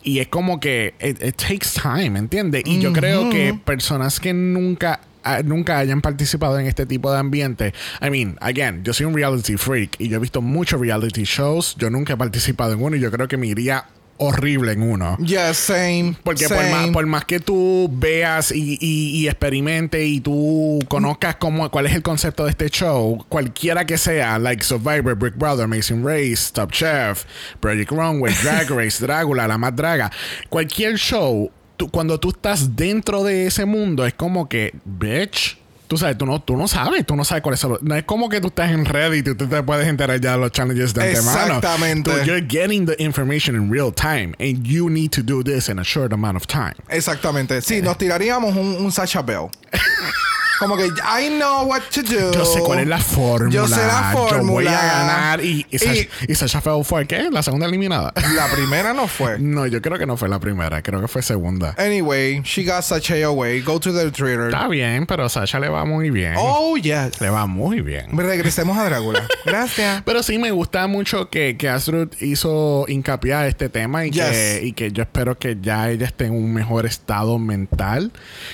[0.02, 2.62] Y es como que it, takes time, ¿entiendes?
[2.66, 7.18] Y yo creo que personas que nunca ah, nunca hayan participado en este tipo de
[7.18, 7.72] ambiente.
[8.02, 11.74] I mean, again, yo soy un reality freak y yo he visto muchos reality shows.
[11.76, 13.86] Yo nunca he participado en uno y yo creo que me iría
[14.16, 15.16] horrible en uno.
[15.18, 16.16] Yeah, same.
[16.22, 21.70] Porque Por, más, por más que tú veas y, y, experimente y tú conozcas cómo,
[21.70, 26.04] cuál es el concepto de este show, cualquiera que sea, like Survivor, Brick Brother, Amazing
[26.04, 27.24] Race, Top Chef,
[27.60, 30.10] Project Runway, Drag Race, Dragula, La Más Draga,
[30.48, 31.50] cualquier show,
[31.90, 35.63] cuando tú estás dentro de ese mundo, es como que, bitch
[35.94, 38.28] Tú sabes, tú no, tú no sabes, tú no sabes cuáles son No es como
[38.28, 41.04] que tú estás en Reddit y tú te puedes enterar ya de los challenges de
[41.04, 41.58] antemano.
[41.58, 42.10] Exactamente.
[42.26, 45.84] you're getting the information in real time and you need to do this in a
[45.84, 46.74] short amount of time.
[46.88, 47.62] Exactamente.
[47.62, 49.50] Sí, nos tiraríamos un, un Sacha Bell.
[50.58, 52.32] Como que I know what to do.
[52.32, 53.50] Yo sé cuál es la fórmula.
[53.50, 54.42] Yo sé la fórmula.
[54.46, 55.44] Yo voy a ganar.
[55.44, 57.28] Y, y, Sasha, fue ¿qué?
[57.30, 58.12] La segunda eliminada.
[58.34, 59.38] La primera no fue.
[59.40, 60.82] no, yo creo que no fue la primera.
[60.82, 61.74] Creo que fue segunda.
[61.76, 63.60] Anyway, she got Sasha away.
[63.60, 64.46] Go to the Twitter.
[64.46, 66.34] Está bien, pero Sasha le va muy bien.
[66.36, 67.20] Oh, yes.
[67.20, 68.16] Le va muy bien.
[68.16, 69.26] Regresemos a Drácula.
[69.44, 70.02] Gracias.
[70.04, 74.60] Pero sí me gusta mucho que, que Astrid hizo hincapié a este tema y, que,
[74.62, 78.12] y que yo espero que ya ella esté en un mejor estado mental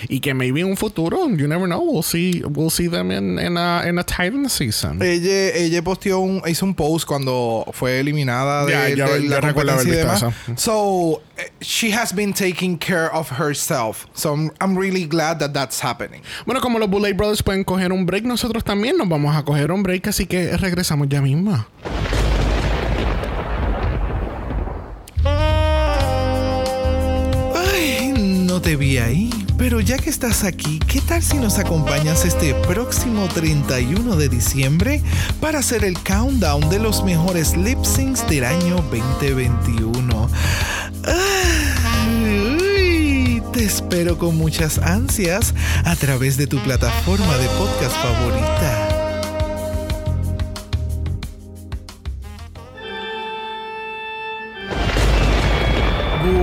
[0.08, 3.38] y que maybe en un futuro, you never know, we'll see we'll see them in,
[3.38, 5.00] in, a, in a Titan season.
[5.03, 9.96] Ella, ella posteó un, hizo un post cuando fue eliminada de, de la competencia y
[9.96, 10.24] demás.
[10.57, 14.07] So eh, she has been taking care of herself.
[14.14, 16.22] So I'm, I'm, really glad that that's happening.
[16.46, 19.72] Bueno, como los Bullet Brothers pueden coger un break, nosotros también nos vamos a coger
[19.72, 21.66] un break, así que regresamos ya mismo.
[27.55, 28.12] Ay,
[28.46, 29.31] no te vi ahí.
[29.61, 35.03] Pero ya que estás aquí, ¿qué tal si nos acompañas este próximo 31 de diciembre
[35.38, 40.31] para hacer el countdown de los mejores lip syncs del año 2021?
[43.53, 48.89] te espero con muchas ansias a través de tu plataforma de podcast favorita.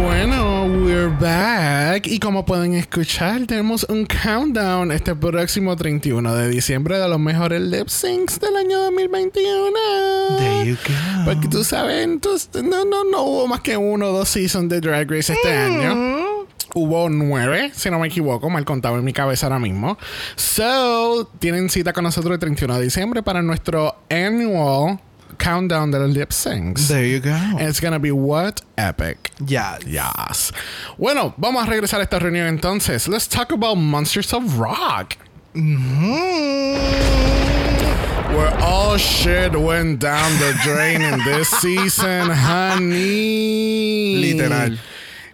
[0.02, 2.06] Bueno, we're back.
[2.06, 7.62] Y como pueden escuchar, tenemos un countdown este próximo 31 de diciembre de los mejores
[7.62, 10.38] lip syncs del año 2021.
[10.38, 11.26] There you go.
[11.26, 15.10] Porque tú sabes, no, no, no hubo más que uno o dos seasons de Drag
[15.10, 15.72] Race este mm.
[15.72, 16.28] año.
[16.76, 19.98] Hubo nueve, si no me equivoco, mal contado en mi cabeza ahora mismo.
[20.36, 25.00] So, tienen cita con nosotros el 31 de diciembre para nuestro annual
[25.38, 26.88] countdown los lip syncs.
[26.88, 27.32] There you go.
[27.32, 28.62] And it's gonna be what?
[28.78, 29.32] Epic.
[29.46, 29.84] Yes.
[29.86, 30.52] Yes.
[30.98, 33.08] Bueno, vamos a regresar a esta reunión entonces.
[33.08, 35.18] Let's talk about Monsters of Rock.
[35.54, 38.36] Mm-hmm.
[38.36, 44.16] Where all shit went down the drain in this season, honey.
[44.18, 44.78] Literal.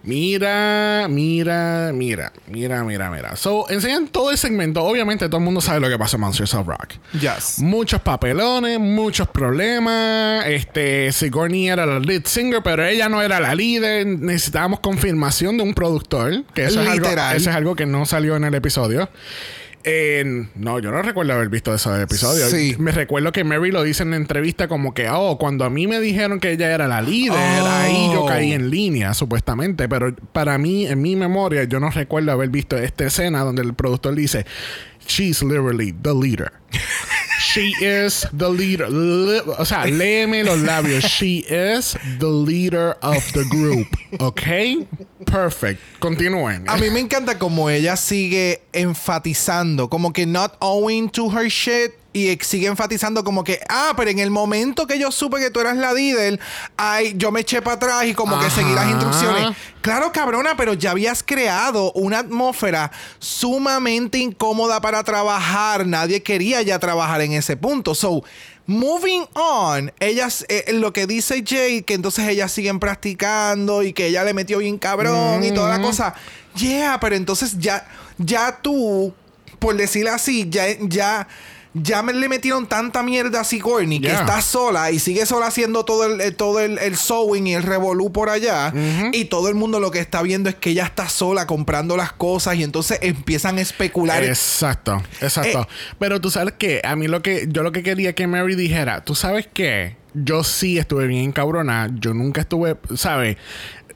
[0.04, 3.36] Mira, mira, mira, mira, mira, mira.
[3.36, 4.82] So, enseñan todo el segmento.
[4.84, 6.94] Obviamente, todo el mundo sabe lo que pasó en Monsters of Rock.
[7.18, 7.58] Yes.
[7.60, 10.46] Muchos papelones, muchos problemas.
[10.46, 14.06] Este, Sigourney era la lead singer, pero ella no era la líder.
[14.06, 16.44] Necesitábamos confirmación de un productor.
[16.54, 17.36] Que eso es algo, Literal.
[17.36, 19.08] eso es algo que no salió en el episodio.
[19.84, 22.46] En- no, yo no recuerdo haber visto ese episodio.
[22.48, 22.74] Sí.
[22.78, 25.86] Me recuerdo que Mary lo dice en la entrevista como que, oh, cuando a mí
[25.86, 27.66] me dijeron que ella era la líder, Oh.
[27.68, 29.86] ahí yo caí en línea, supuestamente.
[29.88, 33.74] Pero para mí, en mi memoria, yo no recuerdo haber visto esta escena donde el
[33.74, 34.46] productor dice,
[35.06, 36.50] she's literally the leader.
[37.54, 38.86] She is the leader.
[39.58, 41.04] O sea, léeme los labios.
[41.04, 43.86] She is the leader of the group.
[44.18, 44.42] ¿Ok?
[45.24, 45.80] Perfect.
[46.00, 46.64] Continúen.
[46.66, 51.92] A mí me encanta como ella sigue enfatizando, como que not owing to her shit.
[52.16, 55.58] Y sigue enfatizando como que, ah, pero en el momento que yo supe que tú
[55.58, 56.38] eras la líder,
[56.76, 59.56] ay, yo me eché para atrás y como que seguí las instrucciones.
[59.80, 65.88] Claro, cabrona, pero ya habías creado una atmósfera sumamente incómoda para trabajar.
[65.88, 67.96] Nadie quería ya trabajar en ese punto.
[67.96, 68.22] So,
[68.66, 74.06] moving on, ellas, eh, lo que dice Jay, que entonces ellas siguen practicando y que
[74.06, 76.14] ella le metió bien cabrón y toda la cosa.
[76.54, 77.86] Yeah, pero entonces ya,
[78.18, 79.12] ya tú,
[79.58, 81.26] por decirlo así, ya, ya.
[81.76, 84.20] Ya me le metieron tanta mierda a Sigourney que Yeah.
[84.20, 87.64] está sola y sigue sola haciendo todo el, eh, todo el, el sewing y el
[87.64, 88.72] revolú por allá.
[89.12, 92.12] Y todo el mundo lo que está viendo es que ella está sola comprando las
[92.12, 94.22] cosas y entonces empiezan a especular.
[94.22, 95.62] Exacto, exacto.
[95.62, 98.54] Eh, Pero tú sabes que a mí lo que yo lo que quería que Mary
[98.54, 103.36] dijera, tú sabes qué, yo sí estuve bien cabrona, yo nunca estuve, ¿sabes?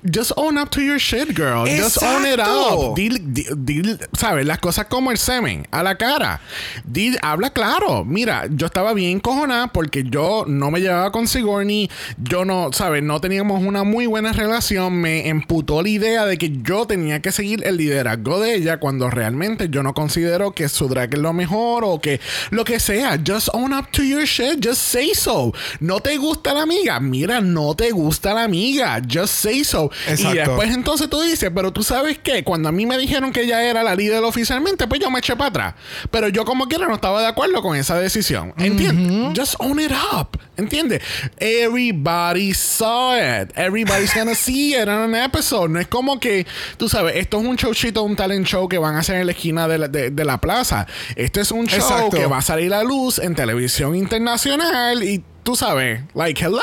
[0.04, 1.66] Just own up to your shit, girl.
[1.66, 2.94] Just own it up.
[2.94, 4.46] Dil- di- dil- ¿sabes?
[4.46, 6.40] Las cosas como el semen, a la cara.
[6.84, 8.04] Dil- habla claro.
[8.04, 11.90] Mira, yo estaba bien cojonada porque yo no me llevaba con Sigourney.
[12.16, 13.02] Yo no, ¿sabes?
[13.02, 14.94] No teníamos una muy buena relación.
[15.00, 19.10] Me emputó la idea de que yo tenía que seguir el liderazgo de ella cuando
[19.10, 23.18] realmente yo no considero que su drag es lo mejor o que lo que sea.
[23.26, 24.64] Just own up to your shit.
[24.64, 25.52] Just say so.
[25.80, 27.00] No te gusta la amiga.
[27.00, 29.02] Mira, no te gusta la amiga.
[29.12, 29.87] Just say so.
[30.06, 30.34] Y Exacto.
[30.38, 33.62] después entonces tú dices, pero tú sabes qué, cuando a mí me dijeron que ella
[33.62, 35.74] era la líder oficialmente, pues yo me eché para atrás.
[36.10, 38.54] Pero yo como quiera no estaba de acuerdo con esa decisión.
[38.58, 39.38] ¿Entiendes?
[39.38, 40.38] Just own it up.
[40.56, 41.02] ¿Entiendes?
[41.38, 43.52] Everybody saw it.
[43.56, 45.68] Everybody's gonna see it in an episode.
[45.70, 46.46] No es como que,
[46.76, 49.32] tú sabes, esto es un showcito, un talent show que van a hacer en la
[49.32, 50.86] esquina de la, de- de la plaza.
[51.16, 52.16] Este es un show Exacto.
[52.16, 56.60] que va a salir a luz en televisión internacional y tú sabes, like, hello.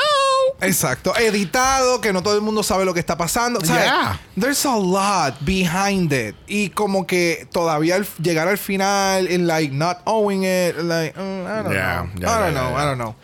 [0.60, 1.12] Exacto.
[1.16, 3.58] Editado, que no todo el mundo sabe lo que está pasando.
[3.60, 4.20] Yeah.
[4.38, 6.36] There's a lot behind it.
[6.46, 11.46] Y como que todavía al llegar al final, and like not owing it, like, mm,
[11.46, 12.20] I don't Yeah, know.
[12.20, 12.78] yeah, I don't know.
[12.78, 13.16] I don't know.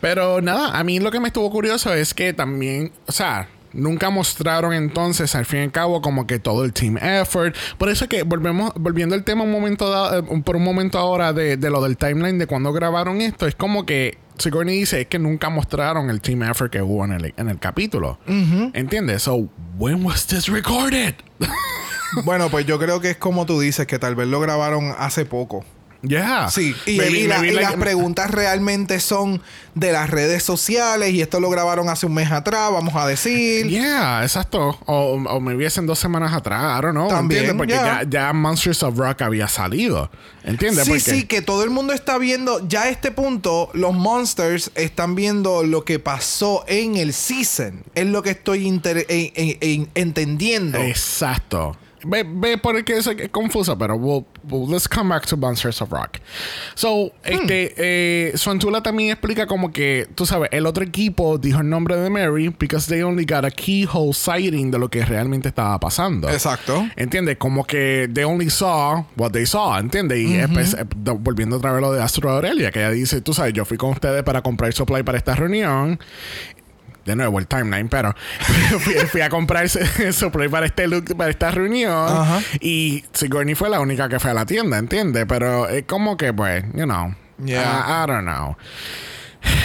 [0.00, 4.08] Pero nada, a mí lo que me estuvo curioso es que también, o sea, nunca
[4.08, 7.54] mostraron entonces, al fin y al cabo, como que todo el team effort.
[7.76, 10.98] Por eso es que volvemos, volviendo al tema un momento da- eh, por un momento
[10.98, 15.02] ahora de, de lo del timeline de cuando grabaron esto, es como que Sigourney dice
[15.02, 18.18] es que nunca mostraron el team effort que hubo en el, en el capítulo.
[18.26, 19.22] ¿Entiendes?
[19.22, 19.48] So,
[19.78, 21.14] when was this recorded?
[22.24, 25.24] bueno, pues yo creo que es como tú dices, que tal vez lo grabaron hace
[25.24, 25.64] poco.
[26.02, 26.50] Yeah.
[26.50, 29.42] Sí, y, Maybe- y la- maybe y like- las preguntas realmente son
[29.74, 33.66] de las redes sociales y esto lo grabaron hace un mes atrás, vamos a decir.
[33.68, 34.78] Yeah, exacto.
[34.86, 37.08] O, o me hubiesen dos semanas atrás, I don't know.
[37.08, 37.56] También, ¿Entiendes?
[37.56, 38.02] Porque yeah.
[38.02, 40.10] ya, ya Monsters of Rock había salido.
[40.42, 40.84] ¿Entiendes?
[40.84, 44.70] Sí, Porque- sí, que todo el mundo está viendo, ya a este punto, los monsters
[44.74, 47.84] están viendo lo que pasó en el season.
[47.94, 50.78] Es lo que estoy inter- en- en- en- entendiendo.
[50.78, 51.76] Exacto.
[52.04, 55.82] Ve, ve por el que es, confuso, pero we'll, we'll- let's come back to Monsters
[55.82, 56.18] of Rock.
[56.74, 61.68] So, este, eh, Suantula también explica como que, tú sabes, el otro equipo dijo el
[61.68, 65.78] nombre de Mary because they only got a keyhole sighting de lo que realmente estaba
[65.78, 66.28] pasando.
[66.30, 66.88] Exacto.
[66.96, 67.36] ¿Entiendes?
[67.36, 70.18] Como que they only saw what they saw, ¿entiendes?
[70.18, 70.46] Y eh,
[70.96, 73.76] do- volviendo otra vez lo de Astro Aurelia, que ella dice, tú sabes, yo fui
[73.76, 75.98] con ustedes para comprar supply para esta reunión.
[77.04, 78.14] De nuevo, el timeline, pero
[78.80, 82.08] fui, fui a comprar supply para este look, para esta reunión.
[82.08, 82.40] Ajá.
[82.60, 85.24] Y Sigourney fue la única que fue a la tienda, ¿entiendes?
[85.26, 87.14] Pero es como que, pues, you know.
[87.42, 87.62] Yeah.
[87.62, 88.56] I, I don't know.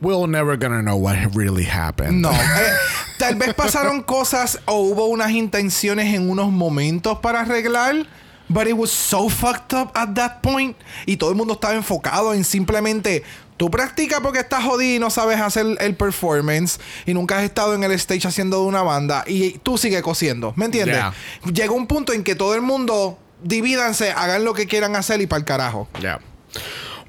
[0.00, 2.20] We're never gonna know what really happened.
[2.20, 2.30] No.
[2.34, 2.72] Eh,
[3.18, 8.06] tal vez pasaron cosas o hubo unas intenciones en unos momentos para arreglar.
[8.48, 10.76] But it was so fucked up at that point.
[11.06, 13.22] Y todo el mundo estaba enfocado en simplemente.
[13.56, 16.80] Tú practicas porque estás jodido y no sabes hacer el performance.
[17.06, 19.24] Y nunca has estado en el stage haciendo de una banda.
[19.26, 20.52] Y tú sigues cosiendo.
[20.56, 20.96] ¿Me entiendes?
[20.96, 21.14] Yeah.
[21.52, 25.26] Llega un punto en que todo el mundo divídanse, hagan lo que quieran hacer y
[25.26, 25.88] para el carajo.
[26.00, 26.20] Yeah.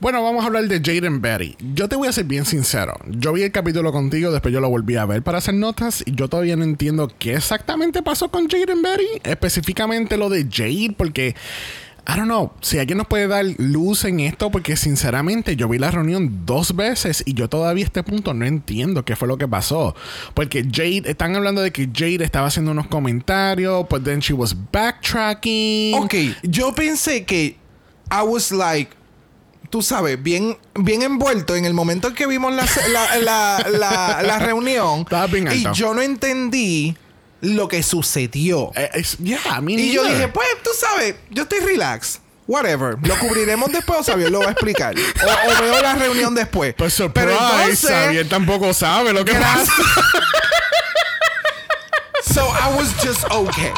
[0.01, 1.55] Bueno, vamos a hablar de Jaden Berry.
[1.73, 2.93] Yo te voy a ser bien sincero.
[3.07, 6.13] Yo vi el capítulo contigo, después yo lo volví a ver para hacer notas y
[6.13, 9.07] yo todavía no entiendo qué exactamente pasó con Jaden Berry.
[9.23, 11.35] Específicamente lo de Jade, porque
[12.07, 15.79] I don't know, si alguien nos puede dar luz en esto, porque sinceramente yo vi
[15.79, 19.37] la reunión dos veces y yo todavía a este punto no entiendo qué fue lo
[19.37, 19.95] que pasó.
[20.35, 24.55] Porque Jade, están hablando de que Jade estaba haciendo unos comentarios, but then she was
[24.71, 25.95] backtracking.
[25.95, 26.13] Ok,
[26.43, 27.57] yo pensé que
[28.11, 28.91] I was like,
[29.71, 32.67] tú sabes, bien, bien envuelto en el momento en que vimos la,
[33.19, 33.65] la,
[34.21, 35.01] la, reunión.
[35.01, 35.73] Estaba bien y alto.
[35.73, 36.95] yo no entendí
[37.41, 38.71] lo que sucedió.
[38.75, 42.19] Eh, es- yeah, Y yo dije, pues, tú sabes, yo estoy relax.
[42.47, 42.95] Whatever.
[43.01, 44.93] Lo cubriremos después o Xavier lo va a explicar.
[44.95, 46.75] O, o veo la reunión después.
[46.77, 49.71] Pues surprise, Pero entonces, Xavier tampoco sabe lo que pasa.
[52.33, 53.71] so I was just okay.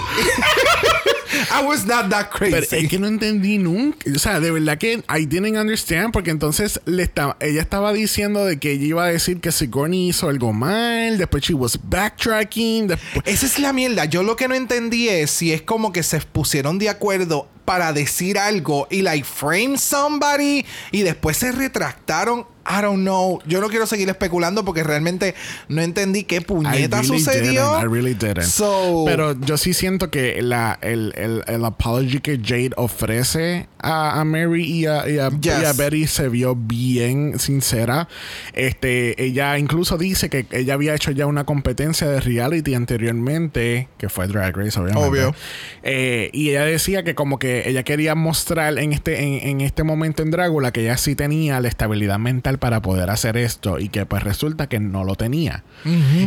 [1.52, 2.52] I was not that crazy.
[2.52, 3.98] Pero es que no entendí nunca.
[4.14, 6.12] O sea, de verdad que I didn't understand.
[6.12, 10.10] Porque entonces le estaba, ella estaba diciendo de que ella iba a decir que Sigourney
[10.10, 11.18] hizo algo mal.
[11.18, 12.88] Después she was backtracking.
[12.88, 14.06] Después, Esa es la mierda.
[14.06, 17.92] Yo lo que no entendí es si es como que se pusieron de acuerdo para
[17.92, 22.46] decir algo y like frame somebody y después se retractaron.
[22.70, 23.40] I don't know.
[23.46, 25.36] Yo no quiero seguir especulando porque realmente
[25.70, 27.78] no entendí qué I puñeta really sucedió.
[27.78, 28.44] didn't, I really didn't.
[28.44, 34.20] So- Pero yo sí siento que la, el, el, el apology que Jade ofrece a,
[34.20, 35.62] a Mary y a, y a- Yes.
[35.62, 38.08] y a Betty se vio bien sincera.
[38.54, 44.10] Este, ella incluso dice que ella había hecho ya una competencia de reality anteriormente, que
[44.10, 45.08] fue Drag Race, obviamente.
[45.10, 45.36] Obvio.
[45.84, 49.84] Eh, y ella decía que como que ella quería mostrar en este, en, en este
[49.84, 53.90] momento en Drácula que ella sí tenía la estabilidad mental para poder hacer esto y
[53.90, 55.64] que pues resulta que no lo tenía.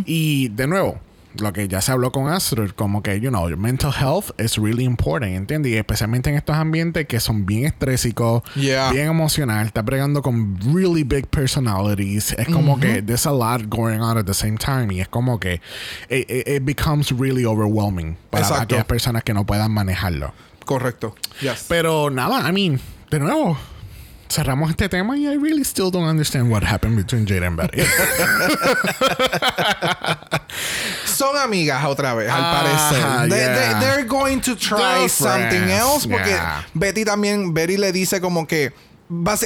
[0.06, 0.98] Y de nuevo,
[1.38, 4.56] lo que ya se habló con Astrid, como que, you know, your mental health is
[4.56, 5.70] really important, ¿entiendes?
[5.72, 8.90] Y especialmente en estos ambientes que son bien estrésicos, Yeah.
[8.90, 12.32] bien emocional, está bregando con really big personalities.
[12.32, 15.38] Es como que there's a lot going on at the same time y es como
[15.38, 15.60] que
[16.08, 18.62] it, it- it becomes really overwhelming para Exacto.
[18.64, 20.34] aquellas personas que no puedan manejarlo.
[20.64, 21.14] Correcto.
[21.40, 21.66] Yes.
[21.68, 23.56] Pero nada, I mean, de nuevo,
[24.30, 27.82] cerramos este tema y I really still don't understand what happened between Jade and Betty.
[31.04, 33.28] Son amigas otra vez, al parecer.
[33.28, 33.54] They, yeah.
[33.54, 36.06] they- they're going to try They're something friends, else.
[36.06, 36.62] Porque yeah.
[36.74, 38.72] Betty también, Betty le dice como que.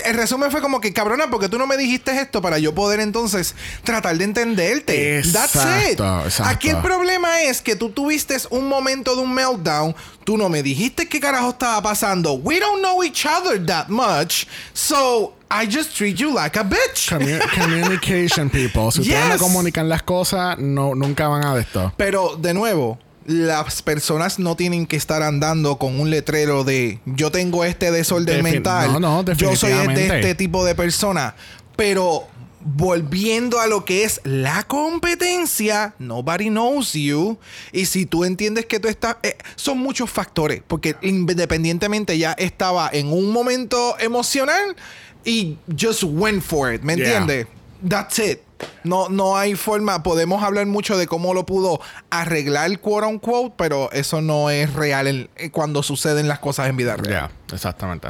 [0.05, 3.01] El resumen fue como que, cabrona, porque tú no me dijiste esto para yo poder
[3.01, 5.23] entonces tratar de entenderte.
[5.33, 5.63] That's it.
[5.63, 6.53] Exacto, exacto.
[6.53, 9.95] Aquí el problema es que tú tuviste un momento de un meltdown.
[10.25, 12.35] Tú no me dijiste qué carajo estaba pasando.
[12.35, 14.47] We don't know each other that much.
[14.75, 17.09] So I just treat you like a bitch.
[17.11, 18.91] Commu- communication, people.
[18.91, 21.93] Si ustedes no comunican las cosas, no, nunca van a de esto.
[21.97, 27.31] Pero de nuevo, las personas no tienen que estar andando con un letrero de yo
[27.31, 28.93] tengo este desorden Defi- mental.
[28.93, 30.17] no, no, yo soy de definitivamente.
[30.21, 31.35] este tipo de persona.
[31.77, 32.29] Pero
[32.67, 37.39] volviendo a lo que es la competencia, nobody knows you.
[37.73, 39.17] Y si tú entiendes que tú estás.
[39.23, 40.63] eh, son muchos factores.
[40.67, 44.77] Porque independientemente ya estaba en un momento emocional
[45.25, 46.83] y just went for it.
[46.83, 47.19] ¿Me Yeah.
[47.19, 47.47] entiendes?
[47.87, 48.39] That's it.
[48.85, 50.03] No, no hay forma.
[50.03, 55.07] Podemos hablar mucho de cómo lo pudo arreglar, quote unquote, pero eso no es real
[55.07, 57.31] en- en cuando suceden las cosas en vida Ya, real.
[57.53, 58.09] exactamente.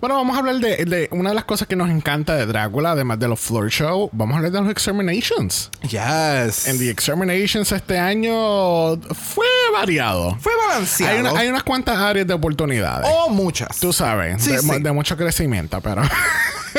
[0.00, 2.92] Bueno, vamos a hablar de, de una de las cosas que nos encanta de Drácula,
[2.92, 4.08] además de los floor show.
[4.12, 5.70] Vamos a hablar de los exterminations.
[5.82, 6.66] Yes.
[6.66, 10.36] En The Exterminations este año fue variado.
[10.40, 11.12] Fue balanceado.
[11.14, 13.08] Hay, una- hay unas cuantas áreas de oportunidades.
[13.12, 13.78] O muchas.
[13.78, 14.80] Tú sabes, Sí, de, sí.
[14.82, 16.02] de mucho crecimiento, pero...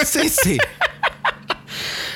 [0.05, 0.57] Sí, sí.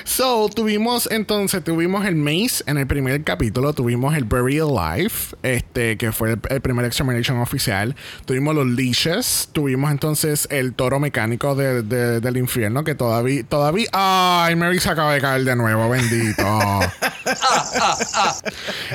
[0.09, 5.11] So, tuvimos entonces, tuvimos el Maze en el primer capítulo, tuvimos el Bury Alive,
[5.43, 7.93] este, que fue el, el primer Extermination oficial,
[8.25, 13.87] tuvimos los Leashes, tuvimos entonces el toro mecánico de- de- del infierno, que todavía, todavía,
[13.91, 16.41] ay, Mary se acaba de caer de nuevo, bendito.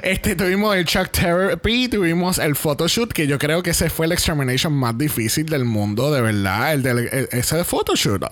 [0.03, 4.13] este, tuvimos el Chuck Therapy, tuvimos el photoshoot, que yo creo que ese fue el
[4.13, 8.23] Extermination más difícil del mundo, de verdad, el, del, el- ese photoshoot.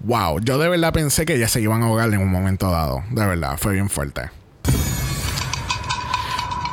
[0.00, 3.02] Wow, yo de verdad pensé que ya se iban a ahogar en un momento dado.
[3.10, 4.30] De verdad, fue bien fuerte.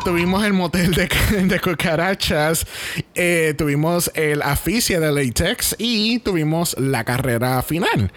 [0.04, 1.08] Tuvimos el motel de,
[1.46, 2.68] de cucarachas,
[3.16, 8.12] eh, tuvimos el aficia de latex y tuvimos la carrera final.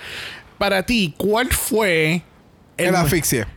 [0.59, 2.23] Para ti, ¿cuál fue
[2.77, 3.49] El asfixia.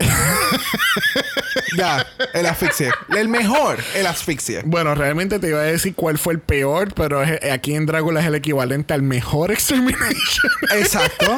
[1.76, 2.94] ya, el asfixia.
[3.16, 4.62] El mejor, el asfixia.
[4.64, 7.20] Bueno, realmente te iba a decir cuál fue el peor, pero
[7.52, 10.50] aquí en Drácula es el equivalente al mejor extermination.
[10.76, 11.36] Exacto.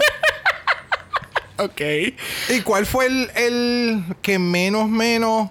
[1.59, 1.81] ok.
[2.51, 5.51] ¿Y cuál fue el, el que menos, menos?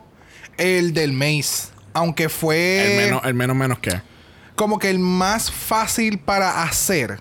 [0.58, 1.70] El del Maze.
[1.94, 4.02] Aunque fue El menos, el menos, menos que.
[4.56, 7.20] como que el más fácil para hacer.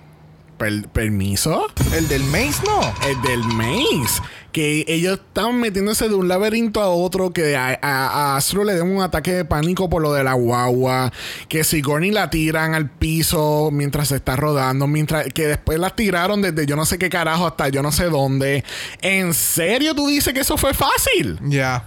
[0.59, 1.67] Per- permiso.
[1.95, 2.95] El del Maze no.
[3.09, 4.21] El del Maze.
[4.53, 7.33] Que ellos estaban metiéndose de un laberinto a otro.
[7.33, 10.33] Que a, a, a Astro le den un ataque de pánico por lo de la
[10.35, 11.13] guagua.
[11.49, 14.87] Que Sigourney la tiran al piso mientras se está rodando.
[14.87, 18.05] Mientras que después la tiraron desde yo no sé qué carajo hasta yo no sé
[18.07, 18.65] dónde.
[19.03, 21.39] ¿En serio tú dices que eso fue fácil?
[21.45, 21.85] Ya.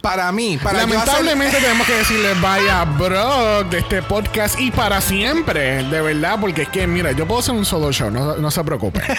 [0.00, 5.00] Para mí, para hacer- Lamentablemente tenemos que decirle vaya bro de este podcast y para
[5.00, 8.50] siempre, de verdad, porque es que mira, yo puedo hacer un solo show, no, no
[8.52, 9.00] se preocupe.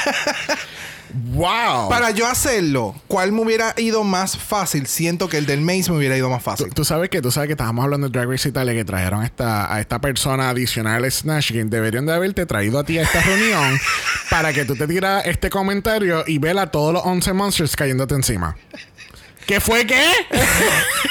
[1.13, 1.89] wow.
[1.89, 4.87] Para yo hacerlo, ¿cuál me hubiera ido más fácil?
[4.87, 6.69] Siento que el del Maze me hubiera ido más fácil.
[6.73, 9.25] tú sabes que tú sabes que estábamos hablando de Drag Race Italia que trajeron a
[9.25, 11.65] esta, a esta persona adicional al Snatch Game.
[11.65, 13.79] Deberían de haberte traído a ti a esta reunión
[14.29, 18.15] para que tú te tiras este comentario y ver a todos los 11 monsters cayéndote
[18.15, 18.55] encima.
[19.45, 20.05] ¿Qué fue qué?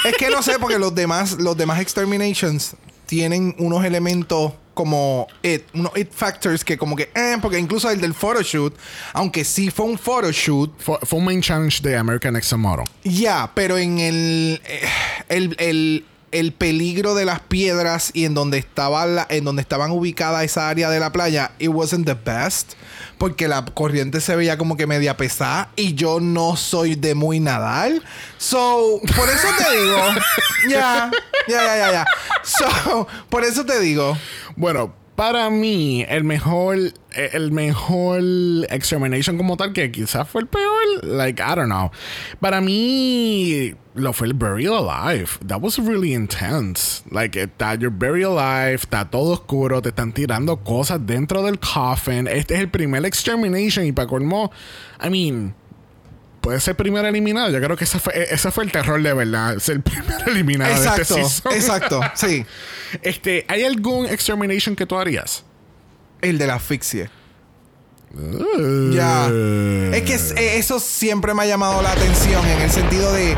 [0.05, 2.75] es que no sé, porque los demás, los demás Exterminations
[3.05, 7.99] tienen unos elementos como it, unos it factors que como que, eh, porque incluso el
[7.99, 8.73] del photoshoot,
[9.11, 12.85] aunque sí fue un photoshoot, fue, fue un main challenge de American Next Model.
[13.03, 14.87] ya, pero en el, eh,
[15.27, 19.91] el, el, el peligro de las piedras y en donde estaba la, en donde estaban
[19.91, 22.73] ubicadas esa área de la playa, it wasn't the best.
[23.17, 27.39] Porque la corriente se veía como que media pesada y yo no soy de muy
[27.39, 27.91] nadar.
[28.37, 29.97] So, por eso te digo.
[30.69, 31.09] Ya,
[31.47, 32.05] ya, ya, ya, ya.
[32.43, 34.17] So, por eso te digo.
[34.57, 38.21] Bueno, para mí, el mejor, eh, el mejor
[38.69, 41.91] Extermination como tal, que quizás fue el peor, like, I don't know.
[42.39, 45.27] Para mí, lo fue el Burial Alive.
[45.45, 47.03] That was really intense.
[47.11, 52.25] Like, está your Burial Alive, está todo oscuro, te están tirando cosas dentro del coffin.
[52.29, 54.53] Este es el primer Extermination y para colmo,
[55.03, 55.53] I mean,
[56.49, 57.51] puede ser primero eliminado.
[57.51, 59.59] Yo creo que ese fue, e, ese fue el terror de verdad.
[59.59, 61.53] Ser el primer eliminado de Exacto, este season.
[61.53, 62.43] exacto, sí.
[63.03, 65.43] Este, ¿hay algún Extermination que tú harías?
[66.23, 67.11] El de la asfixia.
[68.91, 69.27] Ya.
[69.27, 73.37] Es que eh, eso siempre me ha llamado la atención en el sentido de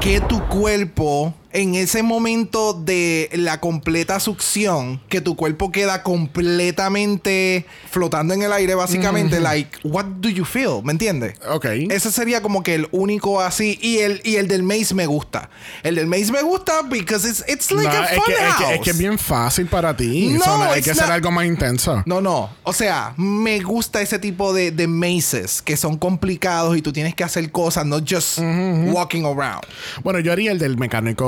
[0.00, 7.66] que tu cuerpo, en ese momento de la completa succión, que tu cuerpo queda completamente
[7.90, 10.82] flotando en el aire, básicamente, like, what do you feel?
[10.84, 11.34] ¿Me entiendes?
[11.48, 11.64] Ok.
[11.90, 13.78] Ese sería como que el único así.
[13.82, 15.50] Y el, y el del Maze me gusta.
[15.82, 18.38] El del Maze me gusta because it's, it's like No, a es, fun que, es,
[18.38, 18.72] que, house.
[18.74, 20.38] es que es bien fácil para ti.
[20.44, 22.02] No, hay que hacer algo más intenso.
[22.06, 22.50] No, no.
[22.62, 27.14] O sea, me gusta ese tipo de, de mazes que son complicados y tú tienes
[27.14, 29.62] que hacer cosas, no just walking around.
[30.02, 31.26] Bueno, yo haría el del mecánico,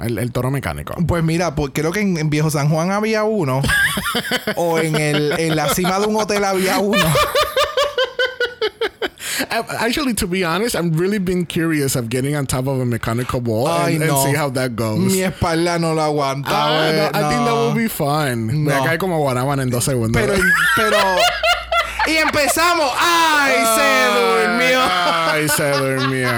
[0.00, 0.94] el, el toro mecánico.
[1.06, 3.62] Pues mira, pues creo que en, en Viejo San Juan había uno.
[4.56, 7.04] o en, el, en la cima de un hotel había uno.
[9.80, 13.40] Actually, to be honest, I'm really been curious of getting on top of a mechanical
[13.40, 14.24] wall Ay, and, and no.
[14.24, 14.98] see how that goes.
[14.98, 16.48] Mi espalda no lo aguanta.
[16.50, 17.66] Ah, eh, no, I think that no.
[17.68, 18.46] will be fun.
[18.46, 18.84] Me No.
[18.84, 20.20] cae como guanaban en dos segundos.
[20.20, 20.34] Pero,
[20.76, 20.96] pero.
[22.06, 22.90] y empezamos.
[22.98, 23.90] ¡Ay, se
[24.20, 24.80] durmió!
[24.82, 26.28] Ay, se durmió.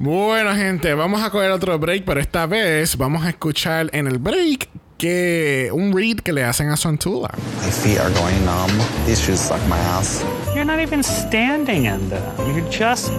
[0.00, 4.18] Bueno, gente, vamos a coger otro break, pero esta vez vamos a escuchar en el
[4.18, 7.30] break que un read que le hacen a Sontula.
[7.60, 8.70] My feet are going numb.
[9.06, 10.24] These shoes suck my ass.
[10.54, 12.22] You're not even standing in them.
[12.46, 13.10] You're just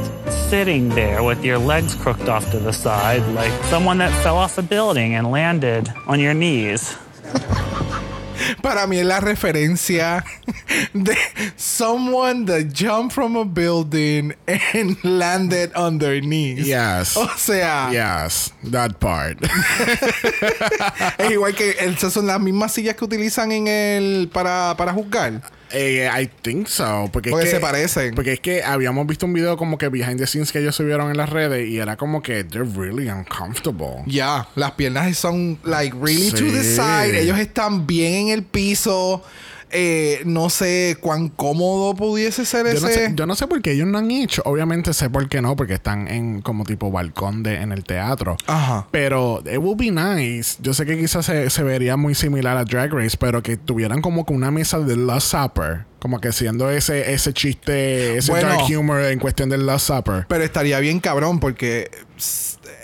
[0.50, 4.58] sitting there with your legs crooked off to the side, like someone that fell off
[4.58, 6.96] a building and landed on your knees.
[8.62, 10.24] Para mí es la referencia
[10.94, 11.18] de
[11.56, 14.34] someone that jumped from a building
[14.74, 16.66] and landed on their knees.
[16.68, 17.18] Yes.
[17.18, 19.38] O sea, Yes, that part.
[21.18, 25.42] es igual que esas son las mismas sillas que utilizan en el para, para juzgar.
[25.72, 27.10] Eh, I think so.
[27.14, 28.16] Porque, es Porque que- se parecen.
[28.16, 31.12] Porque es que habíamos visto un video como que behind the scenes que ellos subieron
[31.12, 34.04] en las redes y era como que they're really uncomfortable.
[34.08, 36.76] Ya, las piernas son like really to the Sí.
[36.76, 37.20] side.
[37.20, 39.24] Ellos están bien en el piso.
[39.72, 42.82] Eh, no sé cuán cómodo pudiese ser Yo ese.
[42.82, 44.42] no, sé, yo no sé por qué ellos no han hecho.
[44.46, 48.36] Obviamente sé por qué no, porque están en como tipo balcón de, en el teatro.
[48.48, 48.88] Ajá.
[48.92, 50.58] Pero it would be nice.
[50.62, 54.02] Yo sé que quizás se, se vería muy similar a Drag Race, pero que tuvieran
[54.02, 55.86] como que una mesa de Last Supper.
[56.00, 58.48] Como que siendo ese, ese chiste, ese Bueno.
[58.48, 60.26] dark humor en cuestión del Last Supper.
[60.30, 61.92] Pero estaría bien cabrón porque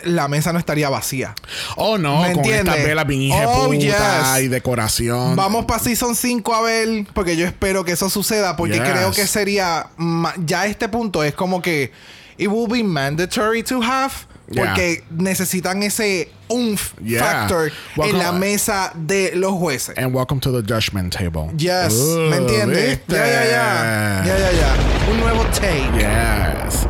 [0.05, 1.35] la mesa no estaría vacía.
[1.75, 2.73] Oh no, ¿Me con entiendes?
[2.75, 3.93] estas velas bien Oh, yes.
[4.41, 5.35] y decoración.
[5.35, 8.83] Vamos para Season 5 a ver, porque yo espero que eso suceda, porque Yes.
[8.89, 9.87] creo que sería,
[10.45, 11.91] ya a este punto es como que
[12.37, 14.13] it will be mandatory to have,
[14.53, 17.19] porque necesitan ese oomph Yeah.
[17.23, 19.97] factor Welcome- en la mesa de los jueces.
[19.97, 21.49] And welcome to the judgment table.
[21.57, 21.93] Yes,
[22.29, 22.99] ¿me entiendes?
[23.07, 24.23] Ya, ya, ya.
[24.25, 25.11] Ya, ya, ya.
[25.11, 25.89] Un nuevo take.
[25.97, 26.87] Yes.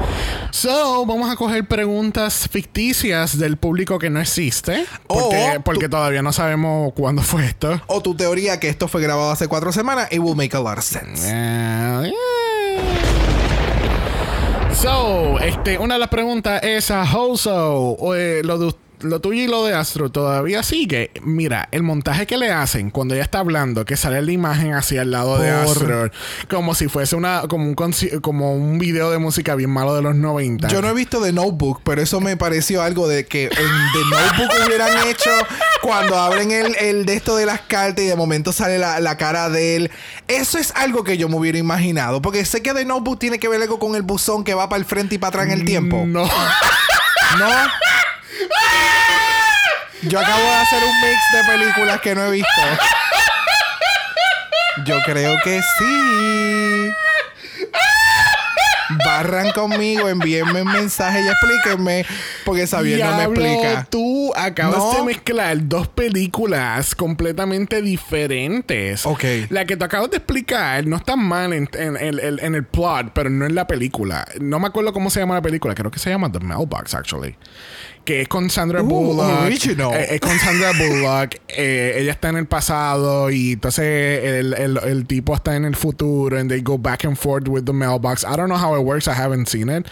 [0.51, 4.85] So, vamos a coger preguntas ficticias del público que no existe.
[5.05, 7.81] Porque, porque todavía no sabemos cuándo fue esto.
[7.87, 10.77] O tu teoría que esto fue grabado hace cuatro semanas, it will make a lot
[10.77, 11.27] of sense.
[11.27, 12.09] Yeah.
[14.81, 17.97] So, este, una de las preguntas es a Hoso.
[18.15, 18.75] eh, lo, de-
[19.09, 21.11] lo tuyo y lo de Astro todavía sigue.
[21.21, 25.01] Mira, el montaje que le hacen cuando ella está hablando, que sale la imagen hacia
[25.01, 26.09] el lado de Astro,
[26.49, 27.75] como si fuese una, como un
[28.21, 30.67] como un video de música bien malo de los 90.
[30.69, 34.03] Yo no he visto The Notebook, pero eso me pareció algo de que en The
[34.09, 35.31] Notebook hubieran hecho
[35.81, 39.17] cuando abren el, el de esto de las cartas y de momento sale la, la
[39.17, 39.91] cara de él.
[40.27, 42.21] Eso es algo que yo me hubiera imaginado.
[42.21, 44.79] Porque sé que The Notebook tiene que ver algo con el buzón que va para
[44.79, 46.05] el frente y para atrás en el tiempo.
[46.05, 46.25] No.
[47.37, 47.47] ¿No?
[50.03, 52.61] Yo acabo de hacer un mix de películas que no he visto.
[54.85, 56.91] Yo creo que sí.
[59.03, 62.05] Barran conmigo, envíenme un mensaje y explíquenme.
[62.45, 63.83] Porque Xavier no me explica.
[63.89, 64.93] Tú acabas No.
[64.93, 69.05] de mezclar dos películas completamente diferentes.
[69.05, 69.23] Ok.
[69.49, 72.63] La que te acabas de explicar no está mal en, en- en- en- en el
[72.63, 74.27] plot, pero no en la película.
[74.39, 75.73] No me acuerdo cómo se llama la película.
[75.73, 77.35] Creo que se llama The Mailbox, actually.
[78.05, 79.41] Que es con Sandra Uh, Bullock.
[79.47, 79.93] original.
[79.95, 81.35] Eh, es con Sandra Bullock.
[81.57, 85.75] Eh, ella está en el pasado y entonces el, el- el tipo está en el
[85.75, 88.23] futuro and they go back and forth with the mailbox.
[88.25, 89.07] I don't know how it works.
[89.07, 89.87] I haven't seen it.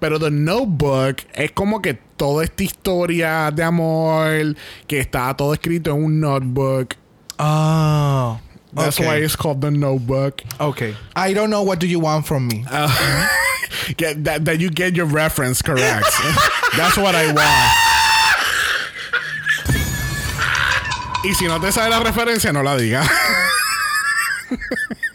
[0.00, 4.56] Pero The Notebook es como que toda esta historia de amor
[4.88, 6.94] que está todo escrito en un notebook.
[7.38, 8.40] Ah.
[8.74, 9.06] That's okay.
[9.06, 10.42] why it's called The Notebook.
[10.60, 10.96] Okay.
[11.14, 12.64] I don't know what do you want from me.
[12.68, 13.28] Uh,
[13.96, 16.06] get that, that you get your reference correct.
[16.76, 17.94] That's what I want.
[21.24, 23.08] Y si no te sabe la referencia, no la digas.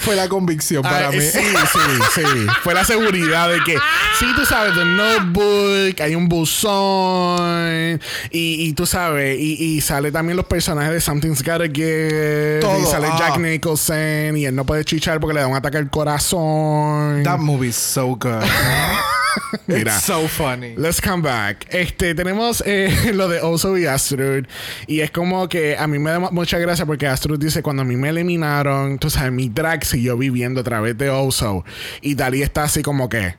[0.00, 1.20] Fue la convicción para Ah, mí.
[1.20, 1.38] Sí,
[2.14, 2.46] sí, sí.
[2.62, 3.76] Fue la seguridad de que,
[4.18, 10.10] sí, tú sabes, The Notebook, hay un buzón, y, y tú sabes, y, y sale
[10.10, 13.16] también los personajes de Something's Gotta Give, Todo, y sale ah.
[13.18, 17.22] Jack Nicholson, y él no puede chichar porque le da un ataque al corazón.
[17.22, 18.42] That movie's so good.
[19.66, 19.94] Mira.
[19.96, 20.74] It's so funny.
[20.76, 21.66] Let's come back.
[21.70, 24.46] Este, tenemos eh, lo de Oso y Astrud.
[24.86, 27.82] Y es como que a mí me da mu- mucha gracia porque Astrud dice: Cuando
[27.82, 31.64] a mí me eliminaron, tú sabes, mi drag siguió viviendo a través de Oso.
[32.00, 33.34] Y Dalí está así como que.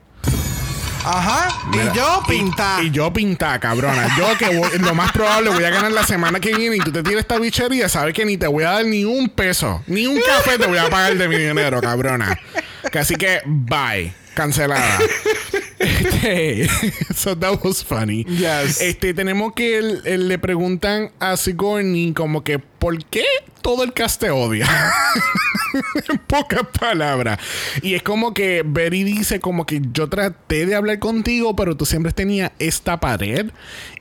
[1.04, 1.50] Ajá.
[1.72, 2.78] Mira, y yo pinta.
[2.84, 4.16] Y yo pinta, cabrona.
[4.18, 6.92] Yo que voy- lo más probable voy a ganar la semana que viene y tú
[6.92, 10.06] te tiras esta bichería, sabes que ni te voy a dar ni un peso, ni
[10.06, 12.38] un café te voy a pagar de mi dinero, cabrona.
[12.92, 14.14] Que así que, bye.
[14.36, 14.98] Cancelada.
[15.82, 16.68] Este,
[17.16, 18.24] so that was funny.
[18.28, 18.82] Yes.
[18.82, 23.24] Este, tenemos que el- el- le preguntan a Sigourney como que, ¿por qué
[23.62, 24.68] todo el cast te odia?
[26.10, 27.40] en pocas palabras.
[27.82, 31.86] Y es como que Betty dice como que yo traté de hablar contigo, pero tú
[31.86, 33.52] siempre tenías esta pared.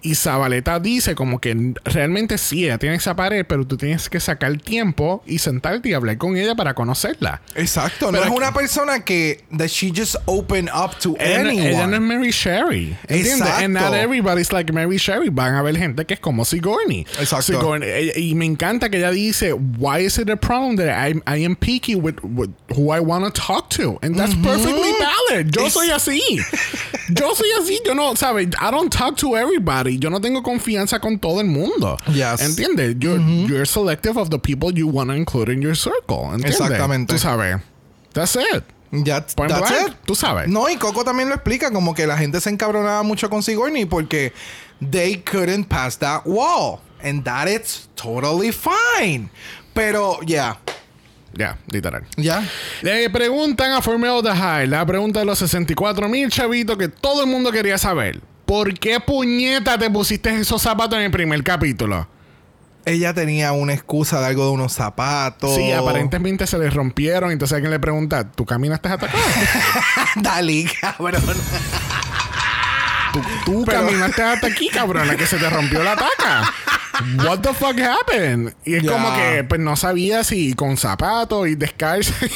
[0.03, 4.19] Y Zabaleta dice como que realmente sí, ella tiene esa pared, pero tú tienes que
[4.19, 7.43] sacar tiempo y sentarte y hablar con ella para conocerla.
[7.55, 8.07] Exacto.
[8.07, 11.51] No Pero es aquí- una persona que that she just open up to Ella, no-
[11.51, 11.71] anyone.
[11.71, 12.97] ella no es Mary Sherry.
[13.09, 13.41] ¿Entiendes?
[13.41, 13.65] Exacto.
[13.65, 15.29] And not everybody's like Mary Sherry.
[15.31, 17.07] Van a haber gente que es como Sigourney.
[17.19, 17.53] Exacto.
[17.53, 21.39] Sigourney- y me encanta que ella dice, why is it a problem that I, I
[21.39, 23.99] am picky with, with who I want to talk to?
[24.03, 25.55] And that's perfectly valid.
[25.55, 26.21] Yo soy así.
[27.09, 27.79] Yo soy así.
[27.85, 28.55] Yo no, ¿sabes?
[28.61, 29.99] I don't talk to everybody.
[29.99, 31.97] Yo no tengo confianza con todo el mundo.
[32.13, 32.41] Yes.
[32.41, 32.97] ¿Entiendes?
[33.01, 36.31] You're, you're selective of the people you want to include in your circle.
[36.33, 36.61] ¿Entiendes?
[36.61, 37.15] Exactamente.
[37.15, 37.61] Tú sabes.
[38.13, 38.65] That's it.
[38.93, 39.95] Ya, that's it.
[40.05, 40.49] Tú sabes.
[40.49, 43.85] No, y Coco también lo explica, como que la gente se encabronaba mucho con Sigourney
[43.85, 44.33] porque
[44.81, 46.81] they couldn't pass that wall.
[47.03, 49.31] And that is totally fine.
[49.75, 50.59] Pero, ya,
[51.33, 52.05] Ya, literal.
[52.17, 52.43] ya.
[52.83, 57.23] Le preguntan a Formel the High la pregunta de los 64 mil chavitos que todo
[57.23, 58.21] el mundo quería saber.
[58.47, 62.09] ¿Por qué puñeta te pusiste esos zapatos en el primer capítulo?
[62.85, 65.55] Ella tenía una excusa de algo de unos zapatos.
[65.55, 67.31] Sí, aparentemente se les rompieron.
[67.31, 69.19] Entonces alguien le pregunta, ¿tú caminaste hasta acá?
[70.17, 71.23] Dale, cabrón.
[73.13, 76.53] ¿Tú, tú Pero- caminaste hasta aquí, cabrona, que se te rompió la taca?
[77.25, 78.55] What the fuck happened?
[78.65, 78.93] Y es Ya.
[78.93, 82.13] como que pues no sabía si con zapatos y descalza.
[82.27, 82.31] Y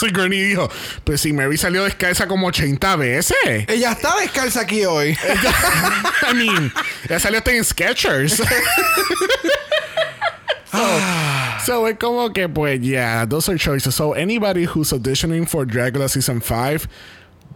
[0.00, 0.68] Sigourney dijo,
[1.04, 3.36] pues si Mary salió descalza como 80 veces.
[3.68, 5.16] Ella está descalza aquí hoy.
[6.30, 6.72] I mean,
[7.08, 8.36] ya salió hasta en Skechers.
[10.70, 10.78] so,
[11.64, 13.94] so es como que, pues, yeah, those are choices.
[13.94, 16.88] So, anybody who's auditioning for Dragula season 5,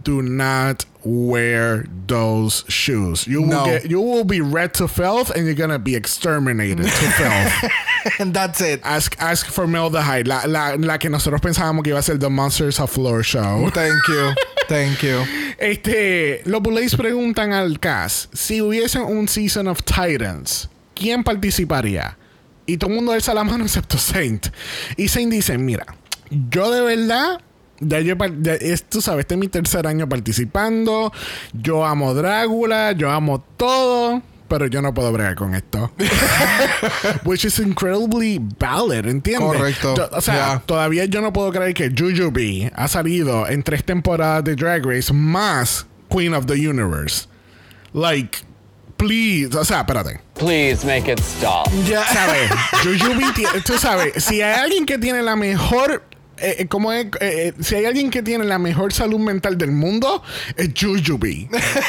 [0.03, 3.27] do not wear those shoes.
[3.27, 3.65] You will No.
[3.65, 7.71] get, you will be read to filth and you're gonna be exterminated to filth.
[8.21, 8.81] And that's it.
[8.85, 12.03] Ask, ask for Mel the Hyde, la, la, la que nosotros pensábamos que iba a
[12.03, 13.71] ser The Monsters of Floor show.
[13.71, 14.35] Thank you.
[14.69, 15.25] Thank you.
[15.59, 22.17] Este, los Bullets preguntan al cast si hubiese un Season of Titans, ¿quién participaría?
[22.67, 24.49] Y todo el mundo alza la mano excepto Saint.
[24.97, 25.87] Y Saint dice, mira,
[26.51, 27.41] yo de verdad
[27.81, 31.13] ya yo, ya es- tú sabes, este es mi tercer año participando.
[31.53, 35.91] Yo amo Drácula, yo amo todo, pero yo no puedo bregar con esto.
[37.25, 39.41] Which is incredibly valid, ¿entiendes?
[39.59, 39.95] Correcto.
[39.97, 40.63] Yo- o sea, Yeah.
[40.67, 45.13] todavía yo no puedo creer que Jujubee ha salido en tres temporadas de Drag Race
[45.13, 47.27] más Queen of the Universe.
[47.93, 48.39] Like,
[48.97, 50.21] please, o sea, espérate.
[50.35, 51.69] Please make it stop.
[51.89, 52.05] Ya.
[52.07, 52.51] ¿Sabes?
[52.83, 56.03] Jujubee, tú sabes, si hay alguien que tiene la mejor.
[56.41, 57.07] Eh, eh, ¿cómo es?
[57.07, 60.23] Eh, eh, si hay alguien que tiene la mejor salud mental del mundo,
[60.57, 61.49] es Jujubee.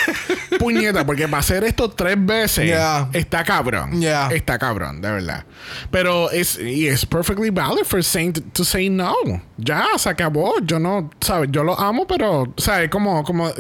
[0.60, 3.10] Puñeta, porque para hacer esto tres veces Yeah.
[3.14, 4.00] está cabrón.
[4.00, 4.30] Yeah.
[4.32, 5.46] Está cabrón, de verdad.
[5.90, 9.16] Pero es, y es perfectly valid for saying to, to say no.
[9.58, 10.56] Ya, se acabó.
[10.64, 11.50] Yo no, ¿sabes?
[11.52, 12.90] Yo lo amo, pero, ¿sabes?
[12.90, 13.52] Como, como,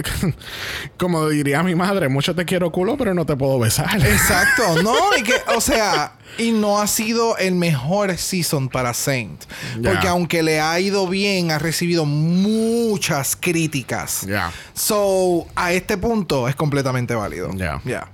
[0.97, 3.95] como diría mi madre, mucho te quiero culo, pero no te puedo besar.
[4.05, 9.43] Exacto, no, y que, o sea, y no ha sido el mejor season para Saint.
[9.83, 14.25] Porque aunque le ha ido bien, ha recibido muchas críticas.
[14.27, 14.51] Ya.
[14.73, 17.49] So, a este punto es completamente válido.
[17.55, 17.81] Ya.
[17.85, 18.09] Ya.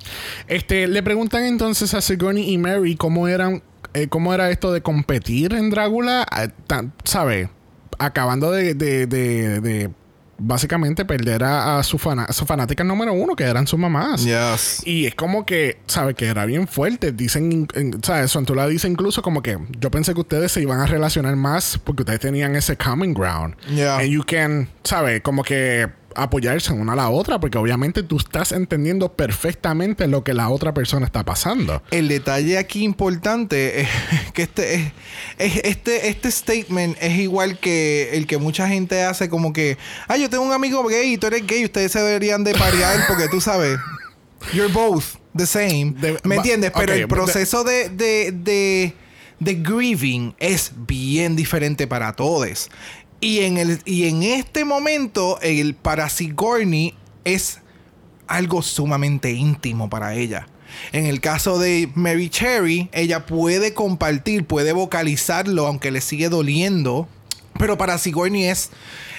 [0.47, 3.61] Este, le preguntan entonces a Sigourney y Mary cómo eran,
[3.93, 7.49] eh, cómo era esto de competir en Drácula, eh, tan- ¿sabe?
[7.99, 9.89] Acabando de, de- de- de
[10.39, 14.23] básicamente perder a, a su, a su fanática número uno, que eran sus mamás.
[14.23, 14.81] Yes.
[14.85, 16.13] Y es como que, ¿sabe?
[16.13, 17.11] Que era bien fuerte.
[17.11, 18.31] Dicen, en- ¿sabes?
[18.31, 22.03] Sontula dice incluso como que yo pensé que ustedes se iban a relacionar más porque
[22.03, 23.55] ustedes tenían ese common ground.
[23.73, 23.97] Yeah.
[23.97, 25.21] And you can, ¿sabe?
[25.21, 30.33] Como que apoyarse una a la otra porque obviamente tú estás entendiendo perfectamente lo que
[30.33, 31.83] la otra persona está pasando.
[31.91, 33.87] El detalle aquí importante es
[34.33, 34.91] que este, es-
[35.37, 39.77] es- este, este statement es igual que el que mucha gente hace como que,
[40.07, 42.99] ah, yo tengo un amigo gay y tú eres gay, ustedes se deberían de parear
[43.07, 43.77] porque tú sabes,
[44.53, 45.03] you're both
[45.35, 45.93] the same.
[45.97, 46.71] De- ¿Me entiendes?
[46.75, 48.93] Pero el proceso de, de, de,
[49.39, 52.69] de grieving es bien diferente para todos.
[53.19, 56.93] Y en, el, y en este momento, el para Sigourney
[57.23, 57.59] es
[58.27, 60.47] algo sumamente íntimo para ella.
[60.91, 67.07] En el caso de Mary Cherry, ella puede compartir, puede vocalizarlo, aunque le sigue doliendo.
[67.57, 68.69] Pero para Sigourney es,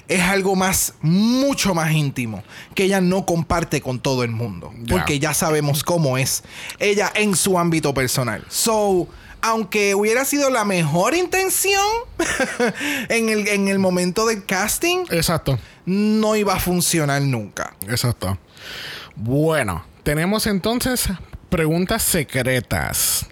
[0.06, 2.44] es algo más, mucho más íntimo,
[2.74, 4.72] que ella no comparte con todo el mundo.
[4.88, 6.44] Porque ya sabemos cómo es
[6.78, 8.44] ella en su ámbito personal.
[8.48, 9.08] So,
[9.40, 11.82] aunque hubiera sido la mejor intención
[13.08, 15.58] en, el, en el momento del casting, Exacto.
[15.86, 17.74] no iba a funcionar nunca.
[17.88, 18.38] Exacto.
[19.16, 21.08] Bueno, tenemos entonces
[21.48, 23.26] preguntas secretas.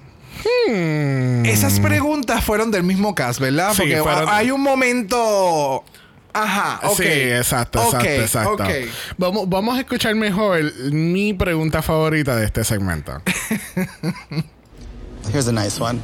[0.69, 1.45] Hmm.
[1.47, 3.73] Esas preguntas fueron del mismo cast, ¿verdad?
[3.73, 5.85] Sí, Porque fueron- hay un momento.
[6.33, 6.97] Ajá, ok.
[6.99, 8.53] Sí, exacto, exacto, exacto.
[8.65, 8.71] ok.
[9.17, 10.61] Vamos, vamos a escuchar mejor
[10.93, 13.23] mi pregunta favorita de este segmento.
[15.31, 16.01] Here's a nice one.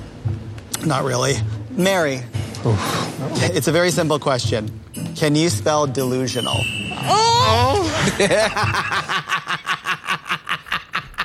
[0.84, 1.34] Not really.
[1.70, 2.22] Mary.
[3.54, 4.70] It's a very simple question.
[5.16, 6.56] Can you spell delusional?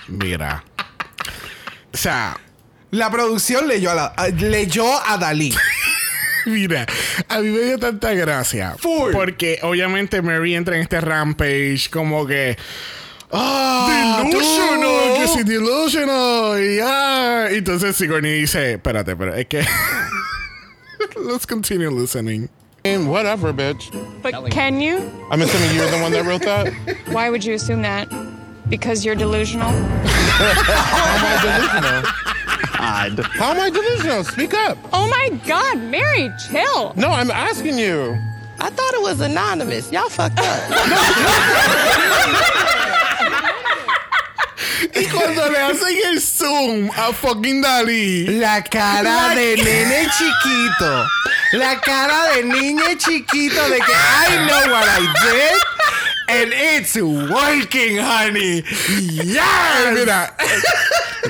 [0.08, 0.64] Mira.
[1.94, 2.38] O sea,
[2.92, 5.54] La producción leyó a, la- a- leyó a Dalí.
[6.46, 6.86] Mira,
[7.28, 8.76] a mí me dio tanta gracia.
[8.80, 9.12] Full.
[9.12, 12.58] Porque obviamente Mary entra en este rampage como que.
[13.32, 14.24] ¡Ah!
[14.24, 14.80] Delusional.
[14.80, 16.60] tú, Que sí, delusional.
[16.64, 17.48] Y ya.
[17.50, 19.66] Entonces Sigourney dice: Espérate, pero es que.
[21.16, 22.50] Let's continue listening.
[22.86, 23.92] Whatever, bitch.
[24.22, 25.12] But can you?
[25.30, 26.72] I'm assuming you're the one that wrote that.
[27.12, 28.08] Why would you assume that?
[28.70, 29.70] Because you're delusional?
[29.70, 32.04] How am I delusional?
[32.80, 33.20] Odd.
[33.36, 34.24] How am I delusional?
[34.24, 34.78] Speak up.
[34.94, 36.94] Oh my god, Mary, chill.
[36.96, 38.18] No, I'm asking you.
[38.60, 39.92] I thought it was anonymous.
[39.92, 40.62] Y'all fucked up.
[44.96, 48.28] Y cuando le hacen el zoom a fucking Dalí.
[48.40, 51.06] La cara La de ca- nene chiquito.
[51.54, 55.62] La cara de niño chiquito de que I know what I did.
[56.30, 58.62] And it's working, honey.
[59.00, 59.94] Yes.
[59.94, 60.34] Mira,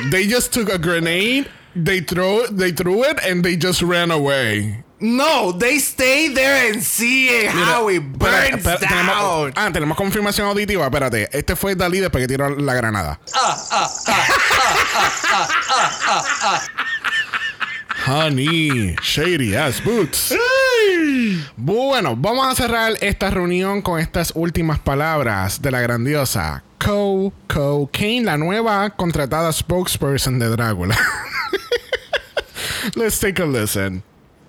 [0.10, 4.84] they just took a grenade, they throw they threw it, and they just ran away.
[5.00, 9.54] No, they stay there and see it, how it burns espera, tenemos, down.
[9.56, 10.86] ah, tenemos confirmación auditiva.
[10.86, 13.20] Espérate, este fue Dalí después que tiró la granada.
[18.08, 20.34] Honey, shady ass boots.
[21.56, 27.90] Bueno, vamos a cerrar esta reunión con estas últimas palabras de la grandiosa Co Co
[27.92, 30.98] Kane, la nueva contratada spokesperson de Drácula.
[32.96, 34.04] Let's take a listen.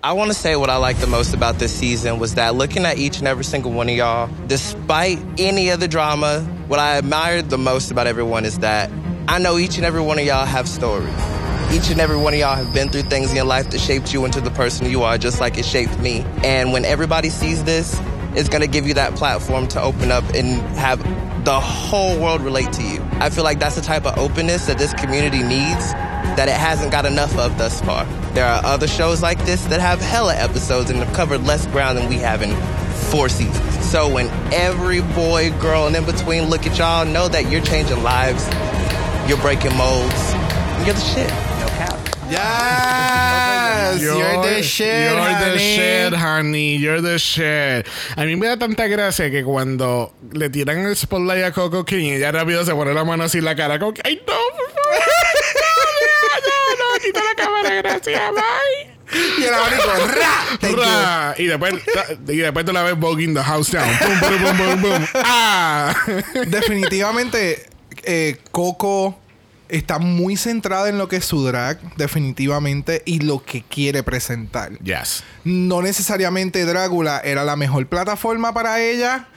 [0.09, 2.87] I want to say what I like the most about this season was that looking
[2.87, 6.97] at each and every single one of y'all, despite any of the drama, what I
[6.97, 8.91] admired the most about everyone is that
[9.29, 11.13] I know each and every one of y'all have stories.
[11.71, 14.15] Each and every one of y'all have been through things in your life that shaped
[14.15, 16.25] you into the person you are, just like it shaped me.
[16.43, 18.01] And when everybody sees this,
[18.35, 21.05] it's going to give you that platform to open up and have
[21.45, 23.07] the whole world relate to you.
[23.21, 25.93] I feel like that's the type of openness that this community needs
[26.39, 28.05] that it hasn't got enough of thus far.
[28.33, 31.99] There are other shows like this that have hella episodes and have covered less ground
[31.99, 32.55] than we have in
[33.11, 33.85] four seasons.
[33.85, 38.05] So when every boy, girl, and in between look at y'all, know that you're changing
[38.05, 38.47] lives,
[39.29, 40.33] you're breaking molds,
[40.87, 41.29] you're the shit.
[41.59, 41.99] No cap.
[42.31, 45.11] Yes, you're, the shit.
[45.11, 45.59] You're the honey.
[45.59, 46.77] shit, honey.
[46.77, 47.89] You're the shit.
[48.17, 52.13] A mí me da tanta gracia que cuando le tiran el spotlight a Coco King,
[52.13, 53.81] ella rápido se pone la mano así en la cara.
[53.81, 55.18] Como que, ay, no, por favor.
[57.09, 58.99] Quita la cámara, gracias, bye.
[59.39, 60.77] Y el abanico, ra, thank you.
[60.77, 61.35] Ra.
[61.39, 61.75] Y después,
[62.29, 63.89] y después tú la ves voguing the house down.
[63.99, 65.07] Boom, boom, boom, boom, boom.
[65.15, 65.95] Ah.
[66.49, 67.67] Definitivamente,
[68.03, 69.19] eh, Coco
[69.69, 74.79] está muy centrada en lo que es su drag, definitivamente, y lo que quiere presentar.
[74.81, 75.25] Yes.
[75.45, 79.29] No necesariamente Drácula era la mejor plataforma para ella,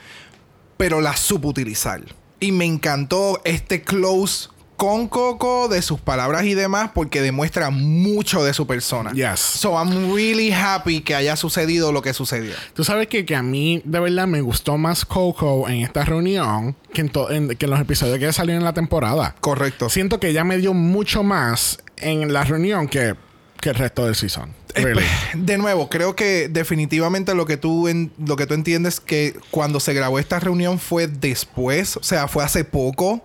[0.77, 2.01] pero la supo utilizar.
[2.39, 4.49] Y me encantó este close
[4.81, 9.11] con Coco de sus palabras y demás porque demuestra mucho de su persona.
[9.11, 9.39] Yes.
[9.39, 12.55] So I'm really happy que haya sucedido lo que sucedió.
[12.73, 16.75] Tú sabes que, que a mí de verdad me gustó más Coco en esta reunión
[16.93, 19.35] que en, en- que en los episodios que salieron en la temporada.
[19.39, 19.87] Correcto.
[19.87, 23.13] Siento que ella me dio mucho más en la reunión que,
[23.59, 24.51] que el resto del season.
[24.73, 25.03] Really.
[25.35, 29.79] De nuevo, creo que definitivamente lo que tú en- lo que tú entiendes que cuando
[29.79, 33.21] se grabó esta reunión fue después, o sea, fue hace poco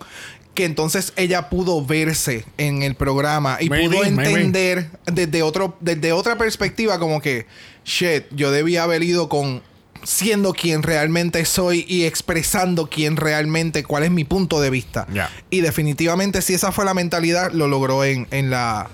[0.57, 4.31] que entonces ella pudo verse en el programa y Maybe, pudo maybe.
[4.31, 7.47] entender desde otro desde otra perspectiva como que
[7.85, 9.63] shit, yo debía haber ido con
[10.03, 15.07] siendo quien realmente soy y expresando quién realmente cuál es mi punto de vista.
[15.51, 18.89] Y definitivamente si esa fue la mentalidad lo logró en en la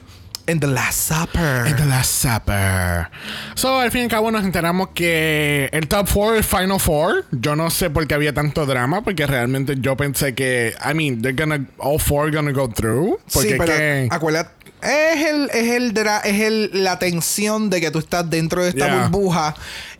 [0.53, 1.67] en The Last Supper.
[1.67, 3.09] En The Last Supper.
[3.55, 7.25] So, al fin y al cabo nos enteramos que el top 4, el Final Four,
[7.33, 11.21] yo no sé por qué había tanto drama, porque realmente yo pensé que, I mean,
[11.23, 13.19] they're gonna, all four gonna go through.
[13.33, 14.51] Porque sí, pero que, acuérdate,
[14.83, 18.87] es el, es el es el, la tensión de que tú estás dentro de esta
[18.87, 19.03] Yeah.
[19.09, 19.55] burbuja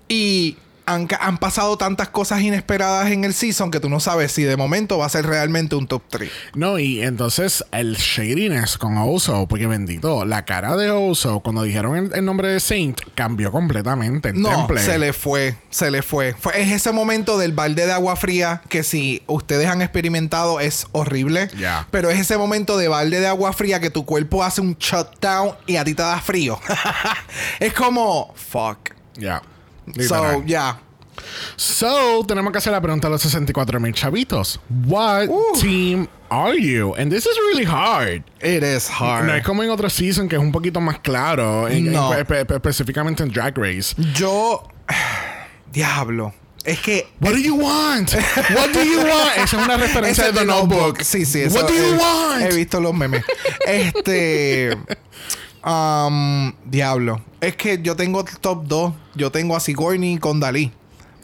[0.09, 1.07] y han,
[1.39, 5.07] pasado tantas cosas inesperadas en el season que tú no sabes si de momento va
[5.07, 6.31] a ser realmente un top 3.
[6.55, 11.97] No, y entonces el shadiness con Oso, porque bendito, la cara de Oso cuando dijeron
[11.97, 14.31] el, el nombre de Saint cambió completamente.
[14.31, 14.81] El No, temple.
[14.83, 16.35] se le fue, se le fue.
[16.39, 16.61] fue.
[16.61, 21.49] Es ese momento del balde de agua fría que si ustedes han experimentado es horrible.
[21.59, 21.87] Ya.
[21.91, 25.53] Pero es ese momento de balde de agua fría que tu cuerpo hace un shutdown
[25.67, 26.59] y a ti te da frío.
[27.61, 28.91] es como, fuck.
[29.17, 29.43] Ya.
[30.07, 30.79] So, yeah.
[31.57, 34.59] So, tenemos que hacer la pregunta a los 64 mil chavitos.
[34.87, 35.29] What
[35.61, 36.95] team are you?
[36.97, 38.25] And this is really hard.
[38.41, 39.27] It is hard.
[39.27, 42.13] No es como en otro season que es un poquito más claro, en- No.
[42.15, 43.95] espe- espe- específicamente en Drag Race.
[44.15, 44.67] Yo.
[45.73, 46.33] Diablo.
[46.65, 47.09] Es que.
[47.21, 48.15] What do you want?
[48.55, 49.37] What do you want?
[49.37, 51.03] Esa es una referencia de The es Notebook.
[51.03, 51.41] Sí, sí.
[51.43, 52.43] eso What do you want?
[52.43, 53.23] He visto los memes.
[53.67, 54.77] este.
[55.65, 57.21] um, diablo.
[57.41, 58.95] Es que yo tengo top 2.
[59.15, 60.73] Yo tengo a Sigourney con Dalí.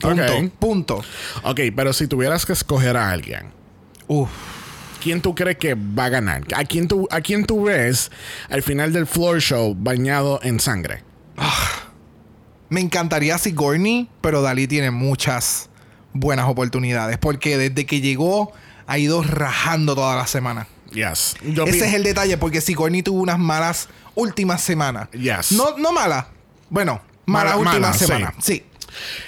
[0.00, 0.22] Punto.
[0.22, 0.52] Ok.
[0.58, 1.04] Punto.
[1.42, 3.50] Ok, pero si tuvieras que escoger a alguien,
[4.06, 4.30] Uf.
[5.02, 6.44] ¿quién tú crees que va a ganar?
[6.54, 8.10] ¿A quién tú, a quién tú ves
[8.48, 11.02] al final del floor show bañado en sangre?
[12.68, 15.70] Me encantaría Sigourney, pero Dalí tiene muchas
[16.12, 17.18] buenas oportunidades.
[17.18, 18.52] Porque desde que llegó
[18.86, 20.66] ha ido rajando toda la semana.
[20.92, 21.36] Yes.
[21.44, 25.08] Yo Ese es el detalle, porque Sigourney tuvo unas malas últimas semanas.
[25.12, 25.52] Yes.
[25.52, 26.26] No, no malas.
[26.70, 28.04] Bueno, malas Mala- últimas malas, sí.
[28.06, 28.34] semanas.
[28.40, 28.64] Sí.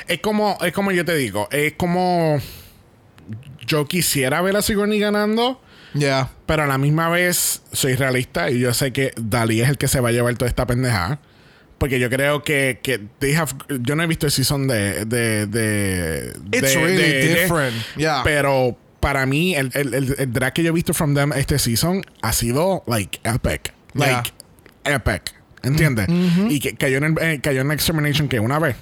[0.09, 2.41] Es como, es como yo te digo, es como
[3.67, 5.61] yo quisiera ver a Sigourney ganando,
[5.95, 6.31] Ya.
[6.47, 9.87] pero a la misma vez soy realista y yo sé que Dalí es el que
[9.89, 11.21] se va a llevar toda esta pendejada.
[11.79, 15.47] Porque yo creo que, que they have- yo no he visto el season de, de,
[15.47, 17.75] de, It's de- really de- different.
[17.97, 18.23] Yeah.
[18.23, 21.59] Pero para mí, el, el, el, el drag que yo he visto from them este
[21.59, 23.73] season ha sido like epic.
[23.95, 24.31] Like
[24.85, 25.35] epic.
[25.63, 26.07] ¿Entiendes?
[26.09, 28.77] Y que cayó en, el, eh, cayó en Extermination que una vez.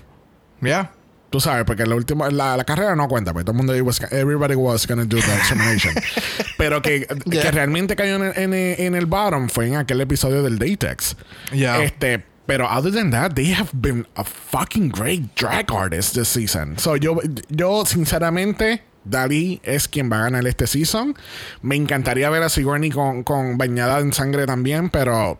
[0.60, 0.92] Ya.
[1.30, 4.00] Tú sabes, porque la última, la, la carrera no cuenta, porque todo el mundo was,
[4.12, 5.94] everybody was gonna do the examination.
[6.56, 7.42] Pero que, Yeah.
[7.42, 11.16] que realmente cayó en, en, en el bottom fue en aquel episodio del Datex.
[11.52, 11.82] Yeah.
[11.82, 16.78] Este, pero other than that, they have been a fucking great drag artist this season.
[16.78, 21.14] So yo, yo sinceramente, Dalí es quien va a ganar este season.
[21.62, 25.38] Me encantaría ver a Sigourney con, con bañada en sangre también, pero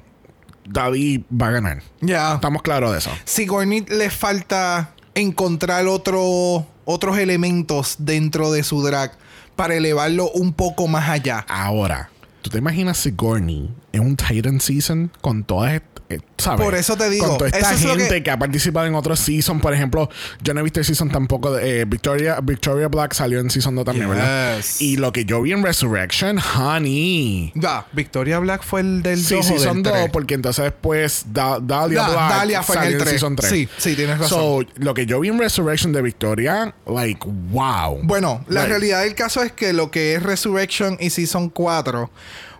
[0.66, 1.82] Daddy va a ganar.
[2.00, 2.34] Ya.
[2.34, 3.10] Estamos claros de eso.
[3.24, 9.12] Sigourney le falta encontrar otro, otros elementos dentro de su drag
[9.56, 11.44] para elevarlo un poco más allá.
[11.48, 12.10] Ahora,
[12.42, 15.97] ¿tú te imaginas Sigourney en un Titan Season con todas est- eh,
[16.38, 16.64] ¿sabes?
[16.64, 18.22] Por eso te digo, Con toda esta es gente que...
[18.22, 19.60] que- ha participado en otros season.
[19.60, 20.08] Por ejemplo,
[20.42, 23.74] yo no he visto el season tampoco de eh, Victoria, Victoria Black salió en season
[23.74, 24.58] 2 también, ¿verdad?
[24.78, 27.52] Y lo que yo vi en Resurrection, honey.
[27.54, 30.10] Ya, Victoria Black fue el del Sí, 2 o season del 2, 3.
[30.12, 33.10] porque entonces después Da- Dahlia Da- Black Dahlia fue en el tres.
[33.10, 33.50] season 3.
[33.50, 34.38] Sí, sí, tienes razón.
[34.38, 37.98] So, lo que yo vi en Resurrection de Victoria, like, wow.
[38.02, 42.10] Bueno, la Like, realidad del caso es que lo que es Resurrection y Season 4,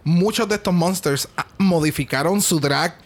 [0.05, 2.96] muchos de estos monsters ah, modificaron su drag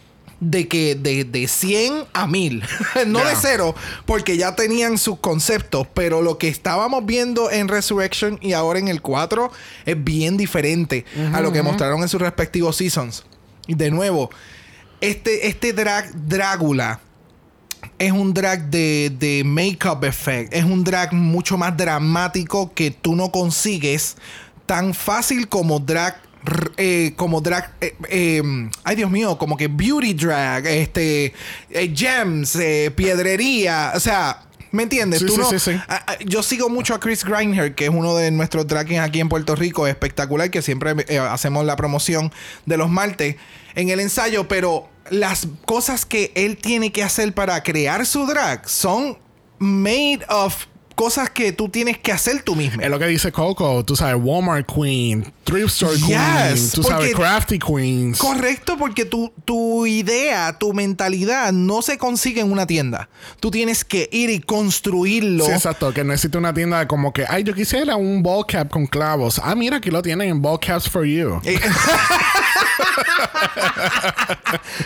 [0.43, 2.63] de que de, de 100 a 1000.
[3.07, 3.75] no de cero,
[4.05, 8.87] porque ya tenían sus conceptos, pero lo que estábamos viendo en Resurrection y ahora en
[8.87, 9.51] el 4
[9.85, 13.23] es bien diferente a lo que mostraron en sus respectivos seasons.
[13.67, 14.29] Y de nuevo,
[15.01, 16.99] este, este drag Drácula
[17.97, 20.53] es un drag de, de make-up effect.
[20.53, 24.17] Es un drag mucho más dramático que tú no consigues
[24.65, 26.17] tan fácil como drag.
[26.77, 27.73] Eh, como drag.
[27.81, 28.41] eh, eh,
[28.83, 31.33] ay, Dios mío, como que beauty drag, este.
[31.69, 32.57] eh, gems,
[32.95, 33.91] piedrería.
[33.95, 34.43] O sea.
[34.71, 35.19] ¿Me entiendes?
[35.19, 35.71] Sí, Tú sí, no- sí, sí.
[35.87, 39.01] a- a- yo sigo mucho a Chris Grindher, que es uno de nuestros drag kings
[39.01, 40.95] aquí en Puerto Rico, espectacular, que siempre
[41.29, 42.31] hacemos la promoción
[42.65, 43.35] de los martes
[43.75, 48.67] en el ensayo, pero las cosas que él tiene que hacer para crear su drag
[48.67, 49.19] son
[49.59, 50.65] made of
[50.95, 52.81] cosas que tú tienes que hacer tú mismo.
[52.81, 57.13] Es lo que dice Coco, tú sabes, Walmart Queen, Thrift Store Queen, Yes, tú sabes,
[57.13, 58.17] Crafty Queens.
[58.17, 63.09] Correcto, porque tu, tu idea, tu mentalidad no se consigue en una tienda.
[63.39, 65.45] Tú tienes que ir y construirlo.
[65.45, 68.85] Sí, exacto, que necesita una tienda como que, ay, yo quisiera un ball cap con
[68.85, 69.39] clavos.
[69.43, 71.41] Ah, mira, aquí lo tienen en Ball Caps for You.
[71.43, 71.59] Eh,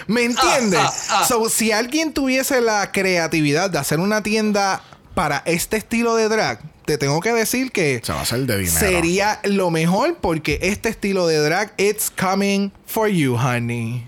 [0.08, 0.82] ¿Me entiendes?
[1.28, 4.82] So, si alguien tuviese la creatividad de hacer una tienda
[5.18, 8.60] para este estilo de drag, te tengo que decir que Se va a hacer de
[8.60, 8.78] dinero.
[8.80, 14.08] sería lo mejor porque este estilo de drag, it's coming for you, honey.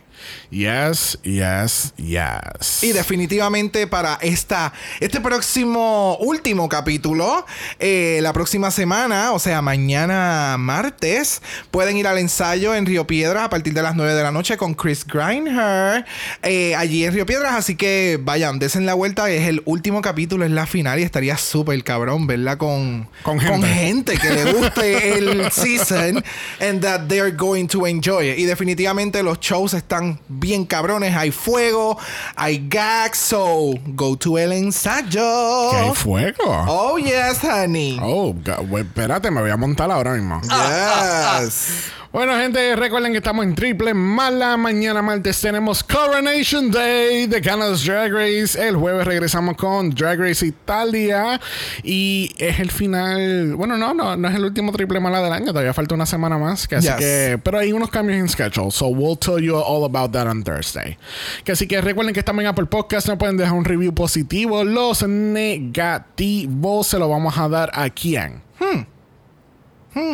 [0.51, 2.83] Yes, yes, yes.
[2.83, 7.45] Y definitivamente para esta, este próximo último capítulo,
[7.77, 13.43] eh, la próxima semana, o sea, mañana martes, pueden ir al ensayo en Río Piedras
[13.43, 16.05] a partir de las 9 de la noche con Chris Grindher,
[16.41, 17.53] eh, allí en Río Piedras.
[17.53, 19.29] Así que vayan, desen la vuelta.
[19.29, 22.57] Es el último capítulo, es la final y estaría súper cabrón, ¿verdad?
[22.57, 23.67] Con, Con gente.
[23.67, 26.23] gente que le guste el season
[26.59, 28.39] and that they're going to enjoy it.
[28.39, 31.15] Y definitivamente los shows están bien cabrones.
[31.15, 31.97] Hay fuego,
[32.35, 35.71] hay gags, so go to el ensayo.
[35.71, 36.65] Que hay fuego.
[36.67, 37.99] Oh, yes, honey.
[38.01, 38.33] Oh,
[38.67, 40.41] güey, espérate, me voy a montar ahora mismo.
[40.41, 41.91] Yes.
[42.12, 44.57] Bueno, gente, recuerden que estamos en triple mala.
[44.57, 48.57] Mañana martes tenemos Coronation Day de Canada's Drag Race.
[48.68, 51.39] El jueves regresamos con Drag Race Italia.
[51.84, 53.53] Y es el final.
[53.55, 55.47] Bueno, no, no, no es el último triple mala del año.
[55.49, 56.68] Todavía falta una semana más.
[56.68, 56.95] Que así Yes.
[56.95, 58.72] que, pero hay unos cambios en schedule.
[58.72, 60.97] So we'll tell you all about that on Thursday.
[61.43, 63.07] Que así que recuerden que estamos en Apple Podcast.
[63.07, 64.64] No pueden dejar un review positivo.
[64.64, 68.41] Los negativos se lo vamos a dar a quién.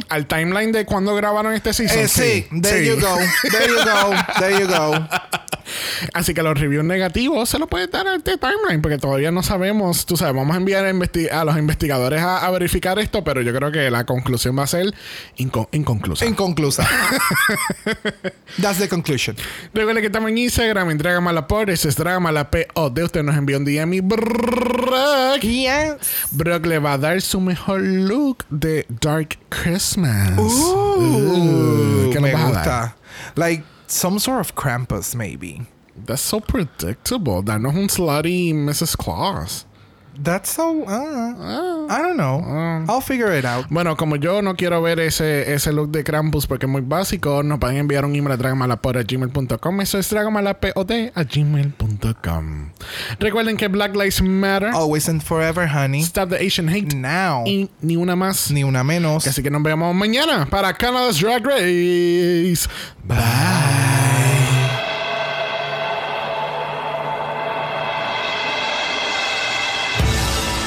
[0.09, 1.99] Al timeline de cuando grabaron este season.
[1.99, 2.89] Eh, sí, there Sí.
[2.89, 3.17] you go.
[3.51, 4.13] There you go.
[4.39, 5.07] There you go.
[6.13, 9.41] Así que los reviews negativos se los puede dar a este timeline porque todavía no
[9.41, 10.05] sabemos.
[10.05, 13.71] Tú sabes, vamos a enviar a, los investigadores a, a verificar esto, pero yo creo
[13.71, 14.93] que la conclusión va a ser
[15.37, 16.25] inco- inconclusa.
[16.25, 16.87] Inconclusa.
[18.61, 19.35] That's the conclusion.
[19.73, 22.99] Recuerden que estamos en Instagram, en Dragamalapod, ese es Dragamalapod.
[23.03, 25.95] Usted nos envió un DM y Brock, Yes.
[26.31, 29.74] Brock le va a dar su mejor look de Dark Christmas.
[30.39, 32.53] Ooh, Uh, ¿Qué nos me vas a dar?
[32.53, 32.95] gusta.
[33.35, 35.65] Like some sort of Krampus, maybe.
[35.95, 37.41] That's so predictable.
[37.43, 38.97] Danos un slutty Mrs.
[38.97, 39.65] Claus.
[40.21, 40.83] That's so.
[40.87, 42.85] Uh, I don't know.
[42.87, 43.65] I'll figure it out.
[43.69, 47.43] Bueno, como yo no quiero ver ese, ese look de Krampus porque es muy básico,
[47.43, 49.81] nos pueden enviar un email a dragamalapod.gmail.com.
[49.81, 52.69] Eso es dragamalapod a gmail.com.
[53.19, 54.69] Recuerden que Black Lives Matter.
[54.73, 56.01] Always and forever, honey.
[56.01, 56.95] Stop the Asian Hate.
[56.95, 57.43] Now.
[57.45, 58.51] Y ni una más.
[58.51, 59.27] Ni una menos.
[59.27, 62.67] Así que nos vemos mañana para Canada's Drag Race.
[63.03, 63.94] Bye.